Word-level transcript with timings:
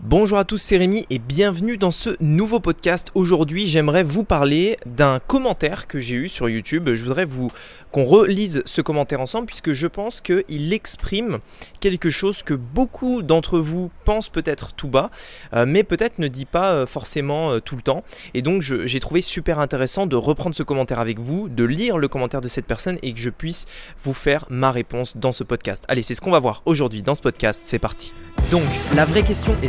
Bonjour 0.00 0.36
à 0.36 0.44
tous, 0.44 0.58
c'est 0.58 0.76
Rémi 0.76 1.06
et 1.08 1.18
bienvenue 1.18 1.78
dans 1.78 1.90
ce 1.90 2.10
nouveau 2.20 2.60
podcast. 2.60 3.10
Aujourd'hui, 3.14 3.66
j'aimerais 3.66 4.02
vous 4.02 4.24
parler 4.24 4.76
d'un 4.84 5.20
commentaire 5.20 5.86
que 5.86 6.00
j'ai 6.00 6.16
eu 6.16 6.28
sur 6.28 6.50
YouTube. 6.50 6.90
Je 6.92 7.02
voudrais 7.02 7.24
vous 7.24 7.50
qu'on 7.92 8.04
relise 8.04 8.62
ce 8.66 8.82
commentaire 8.82 9.22
ensemble 9.22 9.46
puisque 9.46 9.72
je 9.72 9.86
pense 9.86 10.20
qu'il 10.20 10.72
exprime 10.74 11.38
quelque 11.80 12.10
chose 12.10 12.42
que 12.42 12.52
beaucoup 12.52 13.22
d'entre 13.22 13.58
vous 13.58 13.90
pensent 14.04 14.28
peut-être 14.28 14.74
tout 14.74 14.88
bas, 14.88 15.10
euh, 15.54 15.64
mais 15.66 15.82
peut-être 15.82 16.18
ne 16.18 16.28
dit 16.28 16.44
pas 16.44 16.72
euh, 16.72 16.86
forcément 16.86 17.52
euh, 17.52 17.60
tout 17.60 17.74
le 17.74 17.82
temps. 17.82 18.04
Et 18.34 18.42
donc 18.42 18.60
j'ai 18.60 19.00
trouvé 19.00 19.22
super 19.22 19.60
intéressant 19.60 20.06
de 20.06 20.14
reprendre 20.14 20.54
ce 20.54 20.62
commentaire 20.62 21.00
avec 21.00 21.18
vous, 21.18 21.48
de 21.48 21.64
lire 21.64 21.96
le 21.96 22.08
commentaire 22.08 22.42
de 22.42 22.48
cette 22.48 22.66
personne 22.66 22.98
et 23.02 23.14
que 23.14 23.18
je 23.18 23.30
puisse 23.30 23.64
vous 24.04 24.12
faire 24.12 24.44
ma 24.50 24.70
réponse 24.70 25.16
dans 25.16 25.32
ce 25.32 25.42
podcast. 25.42 25.84
Allez, 25.88 26.02
c'est 26.02 26.14
ce 26.14 26.20
qu'on 26.20 26.30
va 26.30 26.38
voir 26.38 26.62
aujourd'hui 26.66 27.00
dans 27.00 27.14
ce 27.14 27.22
podcast. 27.22 27.62
C'est 27.64 27.78
parti. 27.78 28.12
Donc, 28.50 28.62
la 28.94 29.04
vraie 29.04 29.24
question 29.24 29.56
est 29.62 29.68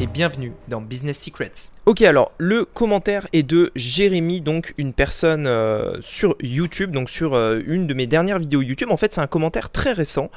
et 0.00 0.06
bienvenue 0.06 0.54
dans 0.66 0.80
Business 0.80 1.20
Secrets. 1.20 1.52
Ok, 1.84 2.00
alors 2.00 2.32
le 2.38 2.64
commentaire 2.64 3.28
est 3.34 3.42
de 3.42 3.70
Jérémy, 3.76 4.40
donc 4.40 4.72
une 4.78 4.94
personne 4.94 5.46
euh, 5.46 5.92
sur 6.00 6.36
YouTube, 6.40 6.90
donc 6.90 7.10
sur 7.10 7.34
euh, 7.34 7.60
une 7.66 7.86
de 7.86 7.92
mes 7.92 8.06
dernières 8.06 8.38
vidéos 8.38 8.62
YouTube. 8.62 8.90
En 8.90 8.96
fait, 8.96 9.12
c'est 9.12 9.20
un 9.20 9.26
commentaire 9.26 9.68
très 9.68 9.92
récent, 9.92 10.30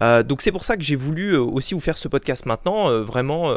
euh, 0.00 0.22
donc 0.22 0.40
c'est 0.40 0.52
pour 0.52 0.64
ça 0.64 0.78
que 0.78 0.82
j'ai 0.82 0.96
voulu 0.96 1.36
aussi 1.36 1.74
vous 1.74 1.80
faire 1.80 1.98
ce 1.98 2.08
podcast 2.08 2.46
maintenant, 2.46 3.02
vraiment, 3.02 3.54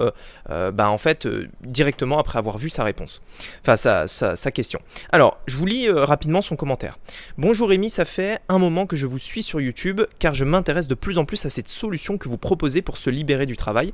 bah, 0.50 0.90
en 0.90 0.98
fait, 0.98 1.28
directement 1.62 2.20
après 2.20 2.40
avoir 2.40 2.58
vu 2.58 2.68
sa 2.68 2.84
réponse, 2.84 3.22
enfin 3.62 3.78
sa, 3.78 4.08
sa 4.08 4.52
question. 4.52 4.82
Alors, 5.12 5.40
je 5.48 5.56
vous 5.56 5.66
lis 5.66 5.90
rapidement 5.90 6.42
son 6.42 6.58
commentaire. 6.58 7.00
Bonjour 7.38 7.70
Rémi, 7.70 7.90
ça 7.90 8.04
fait 8.04 8.40
un 8.50 8.60
moment 8.60 8.86
que 8.86 8.98
je 8.98 9.06
vous 9.06 9.20
suis 9.20 9.44
sur 9.44 9.62
YouTube 9.62 10.02
car 10.20 10.34
je 10.34 10.44
m'intéresse 10.44 10.88
de 10.88 10.96
plus 10.96 11.18
en 11.18 11.26
plus 11.26 11.46
à 11.46 11.50
cette 11.50 11.70
solution 11.70 12.18
que 12.18 12.28
vous 12.28 12.38
proposez 12.38 12.82
pour 12.82 12.98
se 12.98 13.10
libérer 13.10 13.46
du 13.46 13.56
travail. 13.56 13.94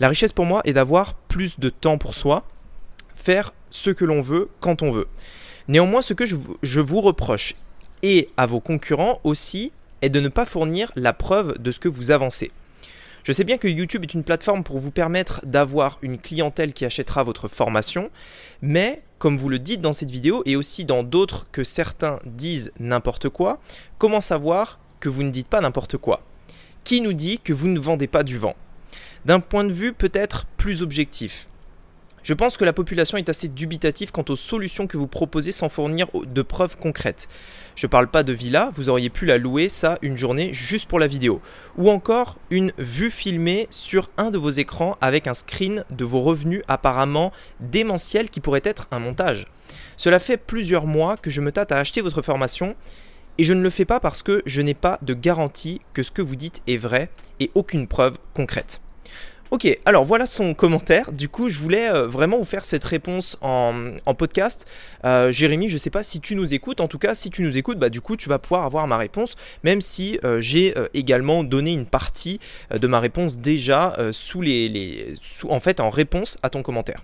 La 0.00 0.08
richesse 0.08 0.32
pour 0.32 0.46
moi 0.46 0.60
est 0.64 0.74
d'avoir 0.74 1.14
plus 1.14 1.58
de 1.58 1.70
temps 1.70 1.98
pour 1.98 2.14
soi, 2.14 2.44
faire 3.16 3.52
ce 3.70 3.90
que 3.90 4.04
l'on 4.04 4.20
veut 4.20 4.48
quand 4.60 4.82
on 4.82 4.92
veut. 4.92 5.08
Néanmoins, 5.66 6.02
ce 6.02 6.14
que 6.14 6.24
je, 6.24 6.80
vous 6.80 7.00
reproche, 7.00 7.54
et 8.02 8.28
à 8.36 8.46
vos 8.46 8.60
concurrents 8.60 9.20
aussi, 9.24 9.72
est 10.00 10.08
de 10.08 10.20
ne 10.20 10.28
pas 10.28 10.46
fournir 10.46 10.92
la 10.94 11.12
preuve 11.12 11.58
de 11.58 11.72
ce 11.72 11.80
que 11.80 11.88
vous 11.88 12.12
avancez. 12.12 12.52
Je 13.24 13.32
sais 13.32 13.42
bien 13.42 13.58
que 13.58 13.66
YouTube 13.66 14.04
est 14.04 14.14
une 14.14 14.22
plateforme 14.22 14.62
pour 14.62 14.78
vous 14.78 14.92
permettre 14.92 15.44
d'avoir 15.44 15.98
une 16.02 16.18
clientèle 16.18 16.72
qui 16.72 16.84
achètera 16.84 17.24
votre 17.24 17.48
formation, 17.48 18.10
mais 18.62 19.02
comme 19.18 19.36
vous 19.36 19.48
le 19.48 19.58
dites 19.58 19.80
dans 19.80 19.92
cette 19.92 20.12
vidéo 20.12 20.42
et 20.46 20.54
aussi 20.54 20.84
dans 20.84 21.02
d'autres 21.02 21.46
que 21.50 21.64
certains 21.64 22.20
disent 22.24 22.72
n'importe 22.78 23.28
quoi, 23.28 23.60
comment 23.98 24.20
savoir 24.20 24.78
que 25.00 25.08
vous 25.08 25.24
ne 25.24 25.30
dites 25.30 25.48
pas 25.48 25.60
n'importe 25.60 25.96
quoi? 25.96 26.22
Qui 26.84 27.00
nous 27.00 27.12
dit 27.12 27.40
que 27.40 27.52
vous 27.52 27.66
ne 27.66 27.80
vendez 27.80 28.06
pas 28.06 28.22
du 28.22 28.38
vent? 28.38 28.54
D'un 29.28 29.40
point 29.40 29.64
de 29.64 29.72
vue 29.74 29.92
peut-être 29.92 30.46
plus 30.56 30.80
objectif. 30.80 31.48
Je 32.22 32.32
pense 32.32 32.56
que 32.56 32.64
la 32.64 32.72
population 32.72 33.18
est 33.18 33.28
assez 33.28 33.48
dubitative 33.48 34.10
quant 34.10 34.24
aux 34.26 34.36
solutions 34.36 34.86
que 34.86 34.96
vous 34.96 35.06
proposez 35.06 35.52
sans 35.52 35.68
fournir 35.68 36.06
de 36.14 36.40
preuves 36.40 36.78
concrètes. 36.78 37.28
Je 37.76 37.86
parle 37.86 38.08
pas 38.08 38.22
de 38.22 38.32
villa, 38.32 38.70
vous 38.74 38.88
auriez 38.88 39.10
pu 39.10 39.26
la 39.26 39.36
louer 39.36 39.68
ça 39.68 39.98
une 40.00 40.16
journée 40.16 40.54
juste 40.54 40.88
pour 40.88 40.98
la 40.98 41.06
vidéo. 41.06 41.42
Ou 41.76 41.90
encore 41.90 42.38
une 42.48 42.72
vue 42.78 43.10
filmée 43.10 43.66
sur 43.68 44.08
un 44.16 44.30
de 44.30 44.38
vos 44.38 44.48
écrans 44.48 44.96
avec 45.02 45.26
un 45.26 45.34
screen 45.34 45.84
de 45.90 46.06
vos 46.06 46.22
revenus 46.22 46.62
apparemment 46.66 47.30
démentiel 47.60 48.30
qui 48.30 48.40
pourrait 48.40 48.62
être 48.64 48.88
un 48.92 48.98
montage. 48.98 49.46
Cela 49.98 50.20
fait 50.20 50.38
plusieurs 50.38 50.86
mois 50.86 51.18
que 51.18 51.28
je 51.28 51.42
me 51.42 51.52
tâte 51.52 51.70
à 51.70 51.76
acheter 51.76 52.00
votre 52.00 52.22
formation 52.22 52.76
et 53.36 53.44
je 53.44 53.52
ne 53.52 53.60
le 53.60 53.68
fais 53.68 53.84
pas 53.84 54.00
parce 54.00 54.22
que 54.22 54.40
je 54.46 54.62
n'ai 54.62 54.72
pas 54.72 54.98
de 55.02 55.12
garantie 55.12 55.82
que 55.92 56.02
ce 56.02 56.12
que 56.12 56.22
vous 56.22 56.36
dites 56.36 56.62
est 56.66 56.78
vrai 56.78 57.10
et 57.40 57.50
aucune 57.54 57.86
preuve 57.86 58.16
concrète. 58.32 58.80
Ok, 59.50 59.66
alors 59.86 60.04
voilà 60.04 60.26
son 60.26 60.52
commentaire. 60.52 61.10
Du 61.10 61.30
coup, 61.30 61.48
je 61.48 61.58
voulais 61.58 61.88
euh, 61.88 62.06
vraiment 62.06 62.36
vous 62.36 62.44
faire 62.44 62.66
cette 62.66 62.84
réponse 62.84 63.38
en, 63.40 63.72
podcast. 64.16 64.68
Euh, 65.06 65.32
Jérémy, 65.32 65.68
je 65.68 65.74
ne 65.74 65.78
sais 65.78 65.88
pas 65.88 66.02
si 66.02 66.20
tu 66.20 66.34
nous 66.34 66.52
écoutes. 66.52 66.82
En 66.82 66.88
tout 66.88 66.98
cas, 66.98 67.14
si 67.14 67.30
tu 67.30 67.40
nous 67.42 67.56
écoutes, 67.56 67.78
bah, 67.78 67.88
du 67.88 68.02
coup, 68.02 68.16
tu 68.16 68.28
vas 68.28 68.38
pouvoir 68.38 68.66
avoir 68.66 68.86
ma 68.86 68.98
réponse, 68.98 69.36
même 69.64 69.80
si 69.80 70.18
euh, 70.22 70.38
j'ai 70.40 70.74
également 70.92 71.44
donné 71.44 71.72
une 71.72 71.86
partie 71.86 72.40
de 72.70 72.86
ma 72.86 73.00
réponse 73.00 73.38
déjà 73.38 73.96
sous 74.12 74.42
les, 74.42 75.14
sous, 75.22 75.48
en 75.48 75.60
fait, 75.60 75.80
en 75.80 75.88
réponse 75.88 76.36
à 76.42 76.50
ton 76.50 76.62
commentaire. 76.62 77.02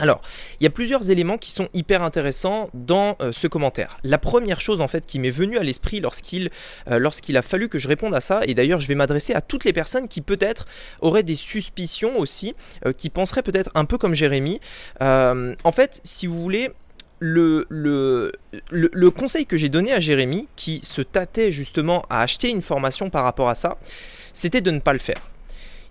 Alors, 0.00 0.22
il 0.60 0.64
y 0.64 0.66
a 0.66 0.70
plusieurs 0.70 1.10
éléments 1.10 1.38
qui 1.38 1.50
sont 1.50 1.68
hyper 1.74 2.04
intéressants 2.04 2.70
dans 2.72 3.16
euh, 3.20 3.32
ce 3.32 3.48
commentaire. 3.48 3.98
La 4.04 4.18
première 4.18 4.60
chose 4.60 4.80
en 4.80 4.86
fait 4.86 5.04
qui 5.04 5.18
m'est 5.18 5.30
venue 5.30 5.58
à 5.58 5.64
l'esprit 5.64 5.98
lorsqu'il 5.98 6.50
euh, 6.88 7.00
lorsqu'il 7.00 7.36
a 7.36 7.42
fallu 7.42 7.68
que 7.68 7.80
je 7.80 7.88
réponde 7.88 8.14
à 8.14 8.20
ça, 8.20 8.40
et 8.46 8.54
d'ailleurs 8.54 8.80
je 8.80 8.86
vais 8.86 8.94
m'adresser 8.94 9.34
à 9.34 9.40
toutes 9.40 9.64
les 9.64 9.72
personnes 9.72 10.08
qui 10.08 10.20
peut-être 10.20 10.66
auraient 11.00 11.24
des 11.24 11.34
suspicions 11.34 12.16
aussi, 12.18 12.54
euh, 12.86 12.92
qui 12.92 13.10
penseraient 13.10 13.42
peut-être 13.42 13.70
un 13.74 13.84
peu 13.84 13.98
comme 13.98 14.14
Jérémy. 14.14 14.60
en 15.00 15.72
fait, 15.72 16.00
si 16.04 16.28
vous 16.28 16.40
voulez, 16.40 16.70
le, 17.20 18.32
conseil 19.10 19.46
que 19.46 19.56
j'ai 19.56 19.68
donné 19.68 19.92
à 19.92 19.98
Jérémy, 19.98 20.46
qui 20.54 20.80
se 20.84 21.02
tâtait 21.02 21.50
justement 21.50 22.04
à 22.08 22.22
acheter 22.22 22.50
une 22.50 22.62
formation 22.62 23.10
par 23.10 23.24
rapport 23.24 23.48
à 23.48 23.56
ça, 23.56 23.78
c'était 24.32 24.60
de 24.60 24.70
ne 24.70 24.78
pas 24.78 24.92
le 24.92 25.00
faire. 25.00 25.20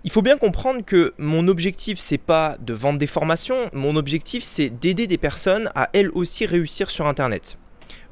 Il 0.04 0.10
faut 0.12 0.22
bien 0.22 0.38
comprendre 0.38 0.84
que 0.84 1.12
mon 1.18 1.48
objectif 1.48 1.98
c'est 1.98 2.18
pas 2.18 2.56
de 2.60 2.72
vendre 2.72 2.98
des 2.98 3.08
formations, 3.08 3.68
mon 3.72 3.96
objectif 3.96 4.44
c'est 4.44 4.70
d'aider 4.70 5.06
des 5.06 5.18
personnes 5.18 5.70
à 5.74 5.90
elles 5.92 6.10
aussi 6.10 6.46
réussir 6.46 6.90
sur 6.90 7.06
internet. 7.06 7.58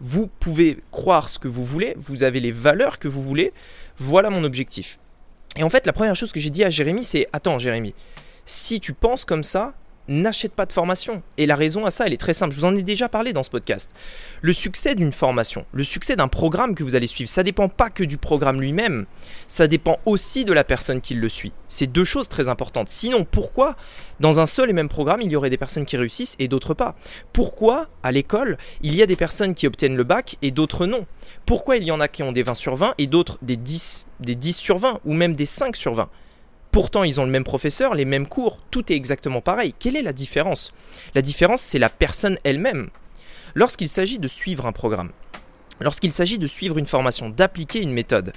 Vous 0.01 0.27
pouvez 0.27 0.79
croire 0.91 1.29
ce 1.29 1.39
que 1.39 1.49
vous 1.49 1.65
voulez, 1.65 1.95
vous 1.97 2.23
avez 2.23 2.41
les 2.41 2.53
valeurs 2.53 2.99
que 2.99 3.09
vous 3.09 3.23
voulez, 3.23 3.53
voilà 3.99 4.31
mon 4.31 4.43
objectif. 4.45 4.99
Et 5.57 5.63
en 5.63 5.71
fait, 5.71 5.87
la 5.87 5.93
première 5.93 6.17
chose 6.17 6.33
que 6.33 6.41
j'ai 6.41 6.51
dit 6.51 6.65
à 6.65 6.71
Jérémy, 6.71 7.03
c'est 7.03 7.29
Attends, 7.33 7.59
Jérémy, 7.59 7.95
si 8.45 8.81
tu 8.81 8.93
penses 8.93 9.25
comme 9.25 9.45
ça, 9.45 9.73
n'achète 10.09 10.53
pas 10.53 10.67
de 10.67 10.73
formation. 10.73 11.23
Et 11.37 11.47
la 11.47 11.57
raison 11.57 11.87
à 11.87 11.91
ça, 11.91 12.07
elle 12.07 12.13
est 12.13 12.21
très 12.21 12.35
simple. 12.35 12.55
Je 12.55 12.61
vous 12.61 12.65
en 12.65 12.75
ai 12.75 12.83
déjà 12.83 13.09
parlé 13.09 13.33
dans 13.33 13.43
ce 13.43 13.51
podcast. 13.51 13.95
Le 14.43 14.53
succès 14.53 14.95
d'une 14.95 15.13
formation, 15.13 15.65
le 15.73 15.85
succès 15.85 16.17
d'un 16.17 16.29
programme 16.29 16.75
que 16.75 16.85
vous 16.85 16.95
allez 16.95 17.07
suivre, 17.07 17.31
ça 17.31 17.43
dépend 17.43 17.69
pas 17.69 17.91
que 17.91 18.05
du 18.05 18.17
programme 18.17 18.61
lui-même, 18.61 19.07
ça 19.49 19.67
dépend 19.67 19.99
aussi 20.07 20.45
de 20.45 20.53
la 20.53 20.65
personne 20.65 21.01
qui 21.01 21.15
le 21.15 21.29
suit. 21.29 21.53
C'est 21.69 21.87
deux 21.87 22.05
choses 22.05 22.29
très 22.29 22.49
importantes. 22.49 22.89
Sinon, 22.89 23.25
pourquoi 23.25 23.77
dans 24.21 24.41
un 24.41 24.47
seul 24.47 24.71
et 24.71 24.73
même 24.73 24.89
programme, 24.89 25.21
il 25.21 25.31
y 25.31 25.37
aurait 25.37 25.51
des 25.51 25.59
personnes 25.59 25.85
qui 25.85 25.97
réussissent 25.97 26.37
et 26.39 26.49
d'autres 26.49 26.75
pas? 26.75 26.97
Pourquoi 27.33 27.89
à 28.03 28.13
l'école, 28.13 28.57
il 28.83 28.95
y 28.95 29.03
a 29.03 29.07
des 29.07 29.17
personnes 29.17 29.55
qui 29.55 29.67
obtiennent 29.67 29.97
le 29.97 30.05
bac 30.05 30.37
et 30.43 30.51
d'autres 30.51 30.87
non? 30.87 31.07
Pourquoi 31.45 31.77
il 31.77 31.85
y 31.85 31.91
en 31.91 32.01
a 32.01 32.09
qui 32.09 32.23
ont 32.23 32.33
des 32.33 32.43
20 32.43 32.55
sur 32.55 32.77
20 32.77 32.95
et 32.99 33.07
d'autres 33.07 33.39
des 33.43 33.57
10, 33.57 34.07
des 34.21 34.35
10 34.35 34.57
sur 34.57 34.79
20 34.79 35.01
ou 35.05 35.13
même 35.13 35.37
des 35.37 35.47
5 35.47 35.77
sur 35.77 35.95
20 35.95 36.09
Pourtant, 36.77 37.05
ils 37.05 37.23
ont 37.23 37.25
le 37.25 37.31
même 37.31 37.43
professeur, 37.43 37.95
les 37.95 38.05
mêmes 38.05 38.27
cours, 38.27 38.59
tout 38.71 38.93
est 38.93 38.97
exactement 38.97 39.41
pareil. 39.41 39.73
Quelle 39.79 39.97
est 39.97 40.03
la 40.03 40.13
différence? 40.13 40.75
La 41.15 41.23
différence, 41.23 41.63
c'est 41.63 41.79
la 41.79 41.89
personne 41.89 42.37
elle-même. 42.45 42.91
Lorsqu'il 43.55 43.89
s'agit 43.89 44.19
de 44.19 44.29
suivre 44.29 44.67
un 44.67 44.73
programme, 44.73 45.11
lorsqu'il 45.81 46.13
s'agit 46.13 46.37
de 46.37 46.47
suivre 46.47 46.77
une 46.77 46.85
formation, 46.85 47.31
d'appliquer 47.31 47.81
une 47.81 47.93
méthode, 47.93 48.35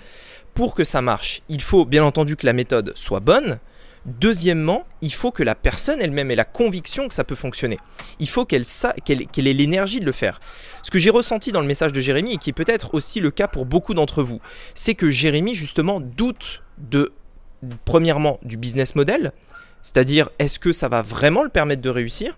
pour 0.54 0.74
que 0.74 0.86
ça 0.86 1.02
marche, 1.02 1.42
il 1.50 1.62
faut 1.62 1.84
bien 1.84 2.02
entendu 2.02 2.38
que 2.38 2.46
la 2.46 2.54
méthode 2.54 2.94
soit 2.96 3.20
bonne. 3.20 3.60
Deuxièmement, 4.06 4.86
il 5.02 5.12
faut 5.12 5.32
que 5.32 5.44
la 5.44 5.54
personne 5.54 6.02
elle-même 6.02 6.32
ait 6.32 6.36
la 6.36 6.46
conviction 6.46 7.10
que 7.10 7.14
ça 7.14 7.26
peut 7.26 7.36
fonctionner. 7.36 7.78
Il 8.22 8.30
faut 8.30 8.46
qu'elle 8.46 8.64
ait 8.64 9.54
l'énergie 9.54 10.00
de 10.00 10.06
le 10.06 10.14
faire. 10.14 10.40
Ce 10.84 10.92
que 10.92 10.98
j'ai 10.98 11.10
ressenti 11.10 11.52
dans 11.52 11.60
le 11.60 11.68
message 11.68 11.92
de 11.92 12.00
Jérémy, 12.00 12.36
et 12.36 12.38
qui 12.38 12.52
est 12.52 12.54
peut-être 12.54 12.96
aussi 12.96 13.20
le 13.20 13.32
cas 13.32 13.50
pour 13.50 13.66
beaucoup 13.66 13.94
d'entre 13.94 14.24
vous, 14.24 14.40
c'est 14.76 14.96
que 14.96 15.10
Jérémy 15.10 15.56
justement 15.56 16.00
doute 16.00 16.64
de 16.78 17.12
premièrement 17.86 18.40
du 18.44 18.58
business 18.58 18.96
model, 18.96 19.34
c'est-à-dire 19.82 20.30
est-ce 20.40 20.60
que 20.60 20.72
ça 20.72 20.88
va 20.88 21.02
vraiment 21.02 21.44
le 21.44 21.50
permettre 21.50 21.82
de 21.82 21.90
réussir? 21.90 22.38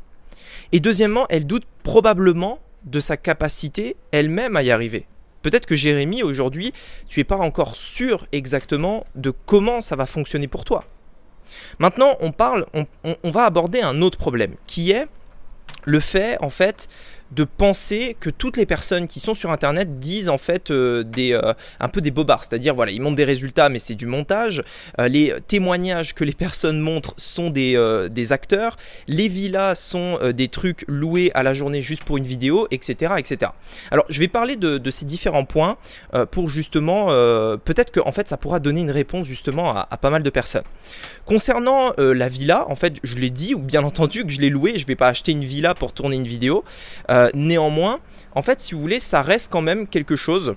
Et 0.72 0.80
deuxièmement, 0.80 1.26
elle 1.30 1.46
doute 1.46 1.66
probablement 1.84 2.60
de 2.84 3.00
sa 3.00 3.18
capacité 3.18 3.96
elle-même 4.12 4.56
à 4.56 4.64
y 4.64 4.72
arriver. 4.72 5.06
Peut-être 5.42 5.66
que 5.66 5.76
Jérémy, 5.76 6.24
aujourd'hui, 6.24 6.74
tu 7.08 7.20
n'es 7.20 7.24
pas 7.24 7.38
encore 7.38 7.76
sûr 7.76 8.28
exactement 8.32 9.06
de 9.16 9.32
comment 9.32 9.82
ça 9.82 9.96
va 9.96 10.06
fonctionner 10.06 10.48
pour 10.48 10.66
toi. 10.66 10.86
Maintenant, 11.80 12.16
on 12.22 12.32
parle, 12.32 12.66
on, 12.74 13.32
va 13.32 13.46
aborder 13.46 13.82
un 13.82 14.02
autre 14.02 14.18
problème, 14.18 14.56
qui 14.68 14.92
est 14.92 15.08
le 15.84 16.00
fait, 16.00 16.38
en 16.42 16.50
fait, 16.50 16.88
de 17.32 17.46
penser 17.46 18.18
que 18.20 18.30
toutes 18.30 18.58
les 18.58 18.66
personnes 18.66 19.08
qui 19.08 19.20
sont 19.20 19.34
sur 19.34 19.52
internet 19.52 20.00
disent 20.00 20.30
en 20.30 20.38
fait 20.38 20.70
euh, 20.70 21.04
des, 21.04 21.34
euh, 21.34 21.54
un 21.80 21.88
peu 21.88 22.02
des 22.02 22.12
bobards, 22.12 22.44
c'est-à-dire 22.44 22.76
voilà, 22.76 22.92
ils 22.92 23.02
montrent 23.02 23.16
des 23.16 23.24
résultats 23.24 23.70
mais 23.70 23.80
c'est 23.80 23.96
du 23.96 24.06
montage, 24.06 24.64
euh, 25.00 25.08
les 25.08 25.34
témoignages 25.48 26.14
que 26.14 26.24
les 26.24 26.34
personnes 26.34 26.80
montrent 26.80 27.14
sont 27.18 27.50
des, 27.50 27.72
acteurs, 28.32 28.78
les 29.08 29.28
villas 29.28 29.76
sont 29.76 30.20
des 30.34 30.48
trucs 30.48 30.84
loués 30.88 31.32
à 31.34 31.44
la 31.44 31.54
journée 31.54 31.82
juste 31.82 32.04
pour 32.04 32.18
une 32.18 32.24
vidéo, 32.24 32.68
etc. 32.72 33.14
etc. 33.18 33.52
Alors 33.90 34.06
je 34.10 34.20
vais 34.20 34.28
parler 34.28 34.56
de, 34.56 34.92
ces 34.92 35.06
différents 35.06 35.46
points 35.46 35.78
pour 36.32 36.48
justement, 36.50 37.08
peut-être 37.58 37.92
que 37.92 38.00
en 38.00 38.12
fait 38.12 38.28
ça 38.28 38.38
pourra 38.38 38.60
donner 38.60 38.82
une 38.82 38.92
réponse 38.92 39.26
justement 39.26 39.76
à, 39.76 39.98
pas 39.98 40.10
mal 40.10 40.24
de 40.24 40.30
personnes. 40.30 40.64
Concernant 41.26 41.94
la 41.98 42.30
villa, 42.30 42.66
en 42.70 42.76
fait 42.76 42.96
je 43.04 43.16
l'ai 43.16 43.30
dit, 43.30 43.56
ou 43.56 43.60
bien 43.60 43.84
entendu 43.84 44.24
que 44.26 44.32
je 44.32 44.40
l'ai 44.40 44.50
loué, 44.50 44.78
je 44.78 44.86
vais 44.86 44.96
pas 44.96 45.08
acheter 45.08 45.32
une 45.32 45.46
villa 45.46 45.74
pour 45.74 45.94
tourner 45.94 46.16
une 46.16 46.28
vidéo. 46.28 46.64
Néanmoins, 47.34 48.00
en 48.34 48.42
fait, 48.42 48.62
si 48.62 48.74
vous 48.74 48.82
voulez, 48.82 49.00
ça 49.00 49.22
reste 49.22 49.52
quand 49.52 49.62
même 49.62 49.88
quelque 49.88 50.16
chose 50.16 50.56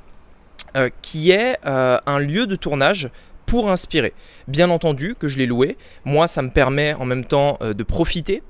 euh, 0.76 0.90
qui 1.02 1.30
est 1.30 1.58
euh, 1.66 1.98
un 2.06 2.18
lieu 2.18 2.46
de 2.46 2.56
tournage 2.56 3.10
pour 3.46 3.70
inspirer. 3.70 4.14
Bien 4.48 4.70
entendu 4.70 5.14
que 5.18 5.28
je 5.28 5.38
l'ai 5.38 5.46
loué. 5.46 5.76
Moi, 6.04 6.28
ça 6.28 6.42
me 6.42 6.50
permet 6.50 6.94
en 6.94 7.04
même 7.04 7.24
temps 7.24 7.58
de 7.60 7.82
profiter. 7.82 8.42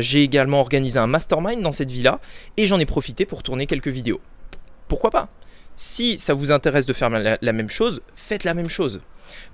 J'ai 0.00 0.22
également 0.22 0.60
organisé 0.60 0.98
un 0.98 1.06
mastermind 1.06 1.62
dans 1.62 1.72
cette 1.72 1.90
villa 1.90 2.20
et 2.58 2.66
j'en 2.66 2.78
ai 2.78 2.86
profité 2.86 3.24
pour 3.24 3.42
tourner 3.42 3.66
quelques 3.66 3.88
vidéos. 3.88 4.20
Pourquoi 4.88 5.10
pas? 5.10 5.28
Si 5.74 6.18
ça 6.18 6.34
vous 6.34 6.52
intéresse 6.52 6.84
de 6.84 6.92
faire 6.92 7.08
la 7.08 7.52
même 7.52 7.70
chose, 7.70 8.02
faites 8.14 8.44
la 8.44 8.52
même 8.52 8.68
chose. 8.68 9.00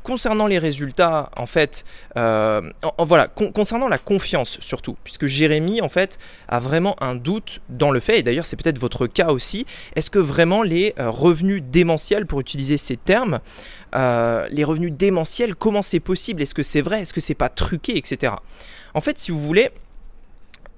Concernant 0.03 0.47
les 0.47 0.59
résultats, 0.59 1.31
en 1.37 1.47
fait, 1.47 1.85
euh, 2.17 2.61
voilà, 2.99 3.29
concernant 3.29 3.89
la 3.89 3.99
confiance 3.99 4.59
surtout, 4.61 4.97
puisque 5.05 5.27
Jérémy, 5.27 5.81
en 5.81 5.89
fait, 5.89 6.19
a 6.49 6.59
vraiment 6.61 6.97
un 7.03 7.15
doute 7.15 7.61
dans 7.69 7.91
le 7.91 8.01
fait, 8.01 8.19
et 8.19 8.23
d'ailleurs 8.23 8.47
c'est 8.47 8.61
peut-être 8.61 8.79
votre 8.79 9.07
cas 9.07 9.29
aussi, 9.29 9.67
est-ce 9.95 10.11
que 10.11 10.19
vraiment 10.19 10.63
les 10.63 10.95
euh, 10.99 11.11
revenus 11.11 11.63
démentiels, 11.63 12.27
pour 12.27 12.41
utiliser 12.41 12.77
ces 12.77 12.97
termes, 12.97 13.41
euh, 13.95 14.47
les 14.51 14.65
revenus 14.65 14.93
démentiels, 14.93 15.55
comment 15.55 15.83
c'est 15.83 16.01
possible? 16.01 16.43
Est-ce 16.43 16.55
que 16.55 16.63
c'est 16.63 16.81
vrai? 16.81 17.03
Est-ce 17.03 17.13
que 17.13 17.21
c'est 17.21 17.35
pas 17.35 17.49
truqué, 17.49 17.97
etc. 17.97 18.35
En 18.95 19.01
fait, 19.01 19.19
si 19.19 19.31
vous 19.31 19.41
voulez, 19.41 19.71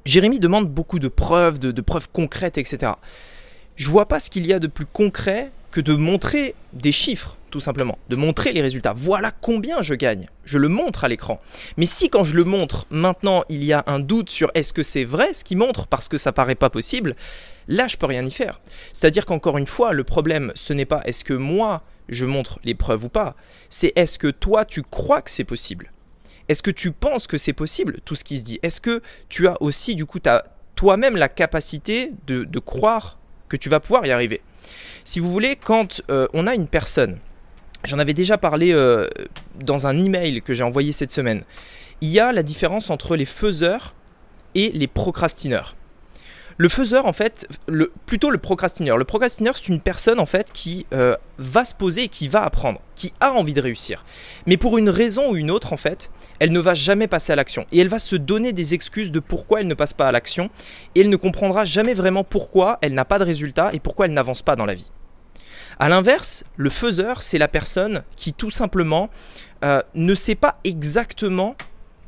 Jérémy 0.04 0.38
demande 0.38 0.68
beaucoup 0.68 0.98
de 0.98 1.08
preuves, 1.08 1.58
de 1.58 1.80
preuves 1.80 2.08
concrètes, 2.12 2.58
etc. 2.58 2.92
Je 3.76 3.88
vois 3.88 4.06
pas 4.06 4.20
ce 4.20 4.30
qu'il 4.30 4.46
y 4.46 4.52
a 4.52 4.58
de 4.58 4.66
plus 4.66 4.86
concret 4.86 5.50
que 5.74 5.80
de 5.80 5.94
montrer 5.94 6.54
des 6.72 6.92
chiffres, 6.92 7.36
tout 7.50 7.58
simplement, 7.58 7.98
de 8.08 8.14
montrer 8.14 8.52
les 8.52 8.62
résultats. 8.62 8.92
Voilà 8.94 9.32
combien 9.32 9.82
je 9.82 9.94
gagne. 9.94 10.28
Je 10.44 10.56
le 10.56 10.68
montre 10.68 11.02
à 11.02 11.08
l'écran. 11.08 11.40
Mais 11.76 11.84
si 11.84 12.08
quand 12.08 12.22
je 12.22 12.36
le 12.36 12.44
montre, 12.44 12.86
maintenant, 12.90 13.42
il 13.48 13.64
y 13.64 13.72
a 13.72 13.82
un 13.88 13.98
doute 13.98 14.30
sur 14.30 14.52
est-ce 14.54 14.72
que 14.72 14.84
c'est 14.84 15.02
vrai 15.02 15.34
ce 15.34 15.42
qu'il 15.42 15.58
montre 15.58 15.88
parce 15.88 16.08
que 16.08 16.16
ça 16.16 16.30
paraît 16.30 16.54
pas 16.54 16.70
possible, 16.70 17.16
là, 17.66 17.88
je 17.88 17.96
peux 17.96 18.06
rien 18.06 18.24
y 18.24 18.30
faire. 18.30 18.60
C'est-à-dire 18.92 19.26
qu'encore 19.26 19.58
une 19.58 19.66
fois, 19.66 19.92
le 19.92 20.04
problème, 20.04 20.52
ce 20.54 20.72
n'est 20.72 20.84
pas 20.84 21.02
est-ce 21.06 21.24
que 21.24 21.34
moi, 21.34 21.82
je 22.08 22.24
montre 22.24 22.60
les 22.62 22.76
preuves 22.76 23.06
ou 23.06 23.08
pas, 23.08 23.34
c'est 23.68 23.92
est-ce 23.96 24.16
que 24.16 24.28
toi, 24.28 24.64
tu 24.64 24.82
crois 24.82 25.22
que 25.22 25.30
c'est 25.30 25.42
possible 25.42 25.90
Est-ce 26.48 26.62
que 26.62 26.70
tu 26.70 26.92
penses 26.92 27.26
que 27.26 27.36
c'est 27.36 27.52
possible, 27.52 27.98
tout 28.04 28.14
ce 28.14 28.22
qui 28.22 28.38
se 28.38 28.44
dit 28.44 28.60
Est-ce 28.62 28.80
que 28.80 29.02
tu 29.28 29.48
as 29.48 29.60
aussi, 29.60 29.96
du 29.96 30.06
coup, 30.06 30.20
toi-même 30.76 31.16
la 31.16 31.28
capacité 31.28 32.12
de, 32.28 32.44
de 32.44 32.58
croire 32.60 33.18
que 33.48 33.56
tu 33.56 33.68
vas 33.68 33.80
pouvoir 33.80 34.06
y 34.06 34.12
arriver 34.12 34.40
si 35.04 35.20
vous 35.20 35.30
voulez, 35.30 35.56
quand 35.56 36.02
euh, 36.10 36.26
on 36.32 36.46
a 36.46 36.54
une 36.54 36.66
personne, 36.66 37.18
j'en 37.84 37.98
avais 37.98 38.14
déjà 38.14 38.38
parlé 38.38 38.72
euh, 38.72 39.08
dans 39.60 39.86
un 39.86 39.98
email 39.98 40.42
que 40.42 40.54
j'ai 40.54 40.62
envoyé 40.62 40.92
cette 40.92 41.12
semaine, 41.12 41.42
il 42.00 42.08
y 42.10 42.20
a 42.20 42.32
la 42.32 42.42
différence 42.42 42.90
entre 42.90 43.16
les 43.16 43.24
faiseurs 43.24 43.94
et 44.54 44.70
les 44.72 44.86
procrastineurs. 44.86 45.74
Le 46.56 46.68
faiseur, 46.68 47.06
en 47.06 47.12
fait, 47.12 47.48
plutôt 48.06 48.30
le 48.30 48.38
procrastineur. 48.38 48.96
Le 48.96 49.04
procrastineur, 49.04 49.56
c'est 49.56 49.68
une 49.68 49.80
personne, 49.80 50.20
en 50.20 50.26
fait, 50.26 50.52
qui 50.52 50.86
euh, 50.92 51.16
va 51.38 51.64
se 51.64 51.74
poser 51.74 52.04
et 52.04 52.08
qui 52.08 52.28
va 52.28 52.44
apprendre, 52.44 52.80
qui 52.94 53.12
a 53.20 53.32
envie 53.32 53.54
de 53.54 53.60
réussir. 53.60 54.04
Mais 54.46 54.56
pour 54.56 54.78
une 54.78 54.88
raison 54.88 55.32
ou 55.32 55.36
une 55.36 55.50
autre, 55.50 55.72
en 55.72 55.76
fait, 55.76 56.10
elle 56.38 56.52
ne 56.52 56.60
va 56.60 56.74
jamais 56.74 57.08
passer 57.08 57.32
à 57.32 57.36
l'action. 57.36 57.66
Et 57.72 57.80
elle 57.80 57.88
va 57.88 57.98
se 57.98 58.14
donner 58.16 58.52
des 58.52 58.74
excuses 58.74 59.10
de 59.10 59.20
pourquoi 59.20 59.60
elle 59.60 59.66
ne 59.66 59.74
passe 59.74 59.94
pas 59.94 60.06
à 60.06 60.12
l'action. 60.12 60.48
Et 60.94 61.00
elle 61.00 61.10
ne 61.10 61.16
comprendra 61.16 61.64
jamais 61.64 61.94
vraiment 61.94 62.22
pourquoi 62.22 62.78
elle 62.82 62.94
n'a 62.94 63.04
pas 63.04 63.18
de 63.18 63.24
résultat 63.24 63.70
et 63.72 63.80
pourquoi 63.80 64.06
elle 64.06 64.12
n'avance 64.12 64.42
pas 64.42 64.54
dans 64.54 64.66
la 64.66 64.74
vie. 64.74 64.90
A 65.80 65.88
l'inverse, 65.88 66.44
le 66.56 66.70
faiseur, 66.70 67.22
c'est 67.22 67.38
la 67.38 67.48
personne 67.48 68.04
qui 68.16 68.32
tout 68.32 68.50
simplement 68.50 69.10
euh, 69.64 69.82
ne 69.94 70.14
sait 70.14 70.36
pas 70.36 70.60
exactement 70.62 71.56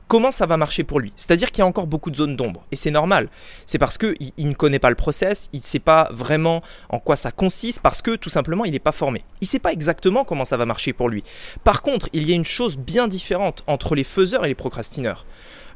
comment 0.09 0.31
ça 0.31 0.47
va 0.47 0.57
marcher 0.57 0.85
pour 0.85 1.01
lui. 1.01 1.13
C'est-à-dire 1.17 1.51
qu'il 1.51 1.61
y 1.61 1.63
a 1.63 1.67
encore 1.67 1.87
beaucoup 1.87 2.11
de 2.11 2.17
zones 2.17 2.37
d'ombre. 2.37 2.65
Et 2.73 2.77
c'est 2.77 2.91
normal. 2.91 3.29
C'est 3.67 3.79
parce 3.79 3.99
qu'il 3.99 4.15
il 4.37 4.49
ne 4.49 4.55
connaît 4.55 4.79
pas 4.79 4.91
le 4.91 4.97
process, 4.97 5.49
il 5.53 5.61
ne 5.61 5.65
sait 5.65 5.79
pas 5.79 6.09
vraiment 6.13 6.63
en 6.89 6.99
quoi 6.99 7.17
ça 7.17 7.33
consiste, 7.33 7.81
parce 7.81 8.03
que 8.03 8.17
tout 8.17 8.31
simplement, 8.31 8.65
il 8.65 8.73
n'est 8.73 8.79
pas 8.79 8.93
formé. 8.93 9.23
Il 9.41 9.45
ne 9.45 9.49
sait 9.49 9.59
pas 9.59 9.73
exactement 9.73 10.25
comment 10.25 10.45
ça 10.45 10.57
va 10.57 10.67
marcher 10.67 10.93
pour 10.93 11.09
lui. 11.09 11.25
Par 11.65 11.83
contre, 11.83 12.09
il 12.13 12.29
y 12.29 12.33
a 12.33 12.37
une 12.37 12.45
chose 12.45 12.77
bien 12.77 13.09
différente 13.09 13.65
entre 13.67 13.95
les 13.95 14.05
faiseurs 14.05 14.45
et 14.45 14.49
les 14.49 14.55
procrastineurs. 14.55 15.27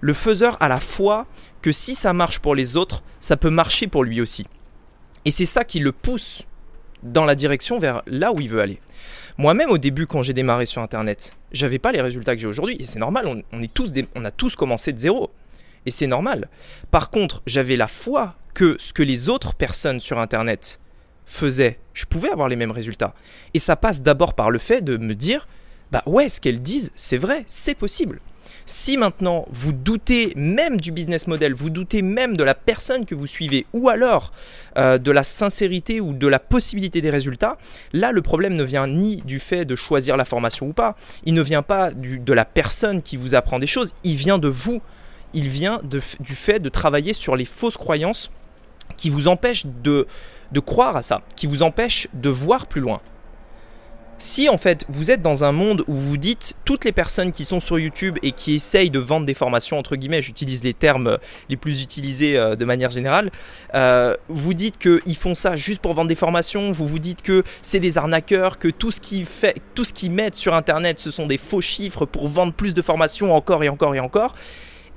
Le 0.00 0.15
faiseur 0.15 0.56
a 0.61 0.69
la 0.69 0.81
foi 0.81 1.26
que 1.61 1.73
si 1.73 1.94
ça 1.94 2.12
marche 2.12 2.38
pour 2.38 2.55
les 2.55 2.76
autres, 2.76 3.03
ça 3.21 3.37
peut 3.37 3.50
marcher 3.50 3.87
pour 3.87 4.05
lui 4.05 4.21
aussi. 4.21 4.47
Et 5.26 5.31
c'est 5.31 5.47
ça 5.47 5.65
qui 5.65 5.81
le 5.81 5.93
pousse 5.93 6.44
dans 7.02 7.25
la 7.25 7.35
direction 7.35 7.79
vers 7.79 8.02
là 8.06 8.32
où 8.32 8.41
il 8.41 8.49
veut 8.49 8.61
aller. 8.61 8.81
Moi-même, 9.38 9.70
au 9.70 9.79
début, 9.79 10.06
quand 10.06 10.23
j'ai 10.23 10.32
démarré 10.32 10.67
sur 10.67 10.82
Internet, 10.82 11.35
j'avais 11.52 11.79
pas 11.79 11.93
les 11.93 12.00
résultats 12.00 12.35
que 12.35 12.41
j'ai 12.41 12.47
aujourd'hui. 12.47 12.76
Et 12.79 12.87
c'est 12.87 12.99
normal, 12.99 13.43
on, 13.52 13.62
est 13.62 13.73
tous 13.73 13.93
on 14.14 14.25
a 14.25 14.31
tous 14.31 14.56
commencé 14.56 14.93
de 14.93 14.99
zéro. 14.99 15.31
Et 15.87 15.91
c'est 15.91 16.06
normal. 16.06 16.49
Par 16.91 17.11
contre, 17.11 17.43
j'avais 17.47 17.76
la 17.76 17.88
foi 17.88 18.35
que 18.52 18.76
ce 18.79 18.93
que 18.93 19.02
les 19.02 19.29
autres 19.29 19.55
personnes 19.55 20.00
sur 20.00 20.19
Internet 20.19 20.79
faisaient, 21.25 21.79
je 21.94 22.05
pouvais 22.05 22.29
avoir 22.29 22.49
les 22.49 22.56
mêmes 22.56 22.70
résultats. 22.70 23.14
Et 23.55 23.58
ça 23.58 23.76
passe 23.76 24.02
d'abord 24.02 24.35
par 24.35 24.50
le 24.50 24.58
fait 24.58 24.82
de 24.82 24.97
me 24.97 25.14
dire, 25.14 25.49
bah 25.91 26.02
ouais, 26.06 26.29
ce 26.29 26.41
qu'elles 26.41 26.61
disent, 26.61 26.93
c'est 26.97 27.17
vrai, 27.17 27.44
c'est 27.47 27.76
possible. 27.76 28.20
Si 28.67 28.97
maintenant 28.97 29.47
vous 29.50 29.73
doutez 29.73 30.32
même 30.37 30.81
du 30.81 30.93
business 30.93 31.26
model, 31.26 31.55
vous 31.55 31.70
doutez 31.70 32.02
même 32.02 32.37
de 32.37 32.44
la 32.44 32.55
personne 32.55 33.05
que 33.05 33.14
vous 33.14 33.26
suivez, 33.26 33.67
ou 33.73 33.88
alors 33.88 34.32
euh, 34.76 34.99
de 34.99 35.11
la 35.11 35.23
sincérité 35.23 36.00
ou 36.00 36.12
de 36.12 36.26
la 36.26 36.38
possibilité 36.38 37.00
des 37.00 37.11
résultats, 37.11 37.58
là 37.93 38.12
le 38.12 38.23
problème 38.23 38.55
ne 38.55 38.64
vient 38.64 38.87
ni 38.87 39.17
du 39.17 39.38
fait 39.38 39.64
de 39.64 39.76
choisir 39.76 40.17
la 40.17 40.25
formation 40.25 40.69
ou 40.69 40.73
pas, 40.73 40.97
il 41.25 41.35
ne 41.35 41.43
vient 41.43 41.62
pas 41.62 41.91
de 41.91 42.32
la 42.32 42.44
personne 42.44 43.02
qui 43.02 43.17
vous 43.17 43.35
apprend 43.35 43.58
des 43.58 43.67
choses, 43.67 43.94
il 44.05 44.17
vient 44.17 44.38
de 44.38 44.49
vous, 44.49 44.81
il 45.35 45.49
vient 45.49 45.81
du 45.85 46.35
fait 46.35 46.58
de 46.58 46.69
travailler 46.69 47.12
sur 47.12 47.37
les 47.37 47.44
fausses 47.44 47.76
croyances 47.76 48.31
qui 48.97 49.11
vous 49.11 49.29
empêchent 49.29 49.67
de 49.67 50.06
croire 50.61 50.97
à 50.97 51.02
ça, 51.02 51.23
qui 51.37 51.47
vous 51.47 51.62
empêchent 51.62 52.08
de 52.14 52.29
voir 52.29 52.67
plus 52.67 52.81
loin. 52.81 53.00
Si 54.22 54.50
en 54.50 54.58
fait 54.58 54.84
vous 54.90 55.11
êtes 55.11 55.22
dans 55.22 55.44
un 55.44 55.52
monde 55.52 55.82
où 55.88 55.94
vous 55.94 56.19
dites 56.19 56.55
toutes 56.67 56.84
les 56.84 56.93
personnes 56.93 57.32
qui 57.32 57.46
sont 57.46 57.58
sur 57.58 57.78
YouTube 57.78 58.19
et 58.22 58.32
qui 58.32 58.55
essayent 58.55 58.90
de 58.90 58.99
vendre 58.99 59.25
des 59.25 59.32
formations, 59.32 59.78
entre 59.78 59.96
guillemets, 59.96 60.20
j'utilise 60.20 60.62
les 60.62 60.75
termes 60.75 61.06
euh, 61.06 61.17
les 61.49 61.56
plus 61.56 61.82
utilisés 61.82 62.37
euh, 62.37 62.55
de 62.55 62.67
manière 62.67 62.90
générale, 62.90 63.31
euh, 63.75 64.14
vous 64.28 64.52
dites 64.52 64.76
qu'ils 64.76 65.17
font 65.17 65.34
ça 65.34 65.56
juste 65.56 65.81
pour 65.81 65.94
vendre 65.94 66.08
des 66.08 66.14
formations, 66.17 66.70
vous 66.70 66.87
vous 66.87 66.99
dites 66.99 67.22
que 67.22 67.44
c'est 67.62 67.81
des 67.81 67.96
arnaqueurs, 67.96 68.58
que 68.58 68.69
tout 68.69 68.93
ce 68.93 69.00
qu'ils 69.00 69.25
fait, 69.25 69.56
tout 69.75 69.87
ce 69.87 69.94
qu'ils 69.94 70.11
mettent 70.11 70.37
sur 70.37 70.52
internet 70.55 71.00
ce 71.00 71.11
sont 71.11 71.26
des 71.26 71.38
faux 71.38 71.62
chiffres 71.62 72.05
pour 72.05 72.28
vendre 72.28 72.52
plus 72.52 72.75
de 72.75 72.82
formations 72.82 73.34
encore 73.34 73.64
et 73.64 73.70
encore 73.70 73.94
et 73.94 74.00
encore 74.00 74.34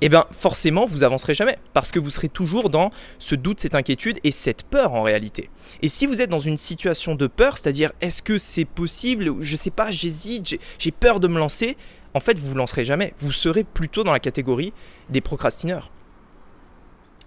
eh 0.00 0.08
bien 0.08 0.24
forcément 0.30 0.86
vous 0.86 1.04
avancerez 1.04 1.34
jamais 1.34 1.58
parce 1.72 1.92
que 1.92 1.98
vous 1.98 2.10
serez 2.10 2.28
toujours 2.28 2.70
dans 2.70 2.90
ce 3.18 3.34
doute, 3.34 3.60
cette 3.60 3.74
inquiétude 3.74 4.18
et 4.24 4.30
cette 4.30 4.64
peur 4.64 4.94
en 4.94 5.02
réalité. 5.02 5.50
Et 5.82 5.88
si 5.88 6.06
vous 6.06 6.20
êtes 6.20 6.30
dans 6.30 6.40
une 6.40 6.58
situation 6.58 7.14
de 7.14 7.26
peur, 7.26 7.56
c'est-à-dire 7.56 7.92
est-ce 8.00 8.22
que 8.22 8.38
c'est 8.38 8.64
possible, 8.64 9.34
je 9.40 9.56
sais 9.56 9.70
pas, 9.70 9.90
j'hésite, 9.90 10.58
j'ai 10.78 10.90
peur 10.90 11.20
de 11.20 11.28
me 11.28 11.38
lancer, 11.38 11.76
en 12.12 12.20
fait 12.20 12.38
vous 12.38 12.48
vous 12.48 12.54
lancerez 12.54 12.84
jamais. 12.84 13.14
Vous 13.18 13.32
serez 13.32 13.64
plutôt 13.64 14.04
dans 14.04 14.12
la 14.12 14.20
catégorie 14.20 14.72
des 15.10 15.20
procrastineurs. 15.20 15.90